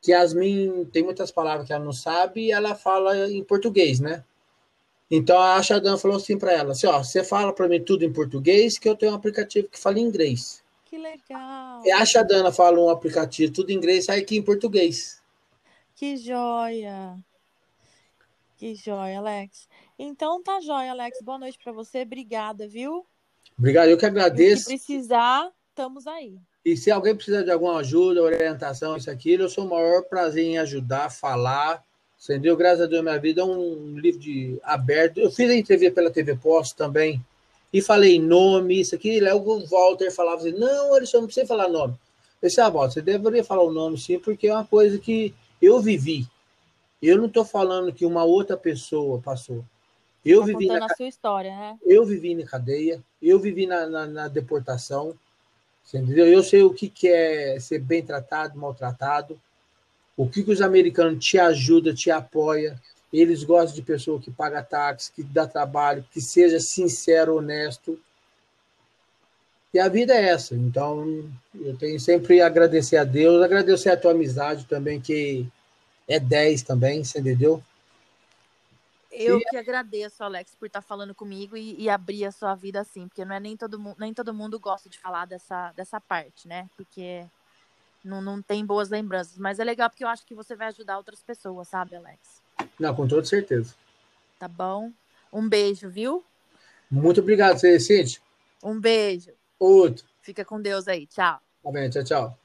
que 0.00 0.12
Yasmin 0.12 0.84
tem 0.92 1.02
muitas 1.02 1.30
palavras 1.32 1.66
que 1.66 1.72
ela 1.72 1.84
não 1.84 1.92
sabe 1.92 2.46
e 2.46 2.52
ela 2.52 2.76
fala 2.76 3.28
em 3.28 3.42
português, 3.42 3.98
né? 3.98 4.24
Então 5.10 5.40
a 5.40 5.60
Xadana 5.62 5.98
falou 5.98 6.16
assim 6.16 6.38
para 6.38 6.52
ela: 6.52 6.72
assim, 6.72 6.86
ó, 6.86 7.02
você 7.02 7.24
fala 7.24 7.52
para 7.52 7.68
mim 7.68 7.82
tudo 7.82 8.04
em 8.04 8.12
português, 8.12 8.78
que 8.78 8.88
eu 8.88 8.94
tenho 8.94 9.12
um 9.12 9.16
aplicativo 9.16 9.68
que 9.68 9.78
fala 9.78 9.98
em 9.98 10.02
inglês. 10.02 10.62
Que 10.88 10.96
legal. 10.96 11.82
E 11.84 11.92
a 11.92 12.04
Xadana 12.04 12.50
fala 12.50 12.80
um 12.80 12.88
aplicativo 12.88 13.52
tudo 13.52 13.70
em 13.70 13.74
inglês, 13.74 14.06
sai 14.06 14.20
aqui 14.20 14.38
em 14.38 14.42
português. 14.42 15.20
Que 15.94 16.16
joia. 16.16 17.18
Que 18.56 18.74
joia, 18.74 19.18
Alex. 19.18 19.68
Então 19.98 20.42
tá 20.42 20.60
joia, 20.60 20.92
Alex. 20.92 21.18
Boa 21.22 21.38
noite 21.38 21.58
para 21.62 21.72
você. 21.72 22.02
Obrigada, 22.02 22.66
viu? 22.66 23.04
Obrigado, 23.58 23.88
eu 23.88 23.98
que 23.98 24.06
agradeço. 24.06 24.62
se 24.62 24.68
precisar, 24.68 25.50
estamos 25.68 26.06
aí. 26.06 26.38
E 26.64 26.74
se 26.74 26.90
alguém 26.90 27.14
precisar 27.14 27.42
de 27.42 27.50
alguma 27.50 27.78
ajuda, 27.80 28.22
orientação, 28.22 28.96
isso, 28.96 29.10
aquilo, 29.10 29.42
eu 29.42 29.48
sou 29.50 29.66
o 29.66 29.70
maior 29.70 30.04
prazer 30.04 30.44
em 30.44 30.58
ajudar, 30.58 31.10
falar. 31.10 31.84
Entendeu? 32.22 32.56
Graças 32.56 32.80
a 32.80 32.86
Deus, 32.86 33.02
minha 33.02 33.18
vida 33.18 33.42
é 33.42 33.44
um 33.44 33.98
livro 33.98 34.18
de 34.18 34.58
aberto. 34.62 35.20
Eu 35.20 35.30
fiz 35.30 35.50
a 35.50 35.54
entrevista 35.54 35.94
pela 35.94 36.10
TV 36.10 36.34
Post 36.34 36.74
também 36.76 37.22
e 37.72 37.82
falei 37.82 38.18
nome, 38.18 38.80
isso 38.80 38.94
aqui. 38.94 39.20
Léo 39.20 39.38
o 39.38 39.66
Walter 39.66 40.10
falava 40.10 40.42
assim: 40.42 40.52
não, 40.52 40.94
Alisson, 40.94 41.18
não 41.18 41.26
precisa 41.26 41.46
falar 41.46 41.68
nome. 41.68 41.94
Eu 42.40 42.48
disse: 42.48 42.60
ah, 42.60 42.68
Walter, 42.68 42.94
você 42.94 43.02
deveria 43.02 43.44
falar 43.44 43.62
o 43.62 43.72
nome 43.72 43.98
sim, 43.98 44.18
porque 44.18 44.48
é 44.48 44.54
uma 44.54 44.64
coisa 44.64 44.98
que 44.98 45.34
eu 45.60 45.80
vivi. 45.80 46.26
Eu 47.00 47.18
não 47.18 47.26
estou 47.26 47.44
falando 47.44 47.92
que 47.92 48.06
uma 48.06 48.24
outra 48.24 48.56
pessoa 48.56 49.20
passou. 49.20 49.64
Eu 50.24 50.40
tá 50.40 50.46
vivi 50.46 50.66
na 50.66 50.84
a 50.84 50.96
sua 50.96 51.06
história, 51.06 51.50
né? 51.50 51.78
Eu 51.84 52.04
vivi 52.04 52.34
na 52.34 52.44
cadeia, 52.44 53.02
eu 53.22 53.38
vivi 53.38 53.66
na, 53.66 53.86
na, 53.86 54.06
na 54.06 54.28
deportação. 54.28 55.14
entendeu? 55.92 56.26
Eu 56.26 56.42
sei 56.42 56.62
o 56.62 56.74
que, 56.74 56.88
que 56.88 57.08
é 57.08 57.58
ser 57.60 57.78
bem 57.78 58.02
tratado, 58.02 58.58
maltratado. 58.58 59.40
O 60.16 60.28
que, 60.28 60.42
que 60.42 60.50
os 60.50 60.60
americanos 60.60 61.24
te 61.24 61.38
ajudam, 61.38 61.94
te 61.94 62.10
apoiam. 62.10 62.74
Eles 63.12 63.42
gostam 63.42 63.74
de 63.74 63.82
pessoa 63.82 64.20
que 64.20 64.30
paga 64.30 64.62
táxi, 64.62 65.12
que 65.12 65.22
dá 65.22 65.46
trabalho, 65.46 66.04
que 66.10 66.20
seja 66.20 66.60
sincero, 66.60 67.36
honesto. 67.36 67.98
E 69.72 69.78
a 69.78 69.88
vida 69.88 70.14
é 70.14 70.28
essa. 70.28 70.54
Então, 70.54 71.30
eu 71.54 71.76
tenho 71.76 71.98
sempre 71.98 72.40
a 72.40 72.46
agradecer 72.46 72.96
a 72.96 73.04
Deus, 73.04 73.42
agradecer 73.42 73.90
a 73.90 73.96
tua 73.96 74.12
amizade 74.12 74.66
também, 74.66 75.00
que 75.00 75.46
é 76.06 76.18
10 76.18 76.62
também, 76.62 77.04
você 77.04 77.20
entendeu? 77.20 77.62
Eu 79.10 79.38
e... 79.38 79.44
que 79.44 79.56
agradeço, 79.56 80.22
Alex, 80.22 80.54
por 80.54 80.66
estar 80.66 80.82
falando 80.82 81.14
comigo 81.14 81.56
e, 81.56 81.74
e, 81.80 81.88
abrir 81.90 82.24
a 82.24 82.32
sua 82.32 82.54
vida 82.54 82.80
assim, 82.80 83.08
porque 83.08 83.24
não 83.24 83.34
é 83.34 83.40
nem 83.40 83.56
todo 83.56 83.78
mundo, 83.78 83.96
nem 83.98 84.14
todo 84.14 84.34
mundo 84.34 84.60
gosta 84.60 84.88
de 84.88 84.98
falar 84.98 85.26
dessa, 85.26 85.72
dessa 85.72 86.00
parte, 86.00 86.46
né? 86.46 86.68
Porque 86.76 87.26
não, 88.04 88.20
não 88.20 88.40
tem 88.40 88.64
boas 88.64 88.88
lembranças. 88.88 89.38
Mas 89.38 89.58
é 89.58 89.64
legal 89.64 89.90
porque 89.90 90.04
eu 90.04 90.08
acho 90.08 90.24
que 90.24 90.34
você 90.34 90.54
vai 90.54 90.68
ajudar 90.68 90.98
outras 90.98 91.22
pessoas, 91.22 91.68
sabe, 91.68 91.96
Alex? 91.96 92.42
Não, 92.78 92.94
com 92.94 93.08
toda 93.08 93.24
certeza. 93.24 93.74
Tá 94.38 94.48
bom? 94.48 94.92
Um 95.32 95.48
beijo, 95.48 95.88
viu? 95.88 96.24
Muito 96.90 97.20
obrigado, 97.20 97.58
Cintia. 97.58 98.20
Um 98.62 98.80
beijo. 98.80 99.30
Outro. 99.58 100.06
Fica 100.22 100.44
com 100.44 100.60
Deus 100.60 100.88
aí. 100.88 101.06
Tchau. 101.06 101.40
Tá 101.62 101.72
bem, 101.72 101.90
tchau, 101.90 102.04
tchau. 102.04 102.38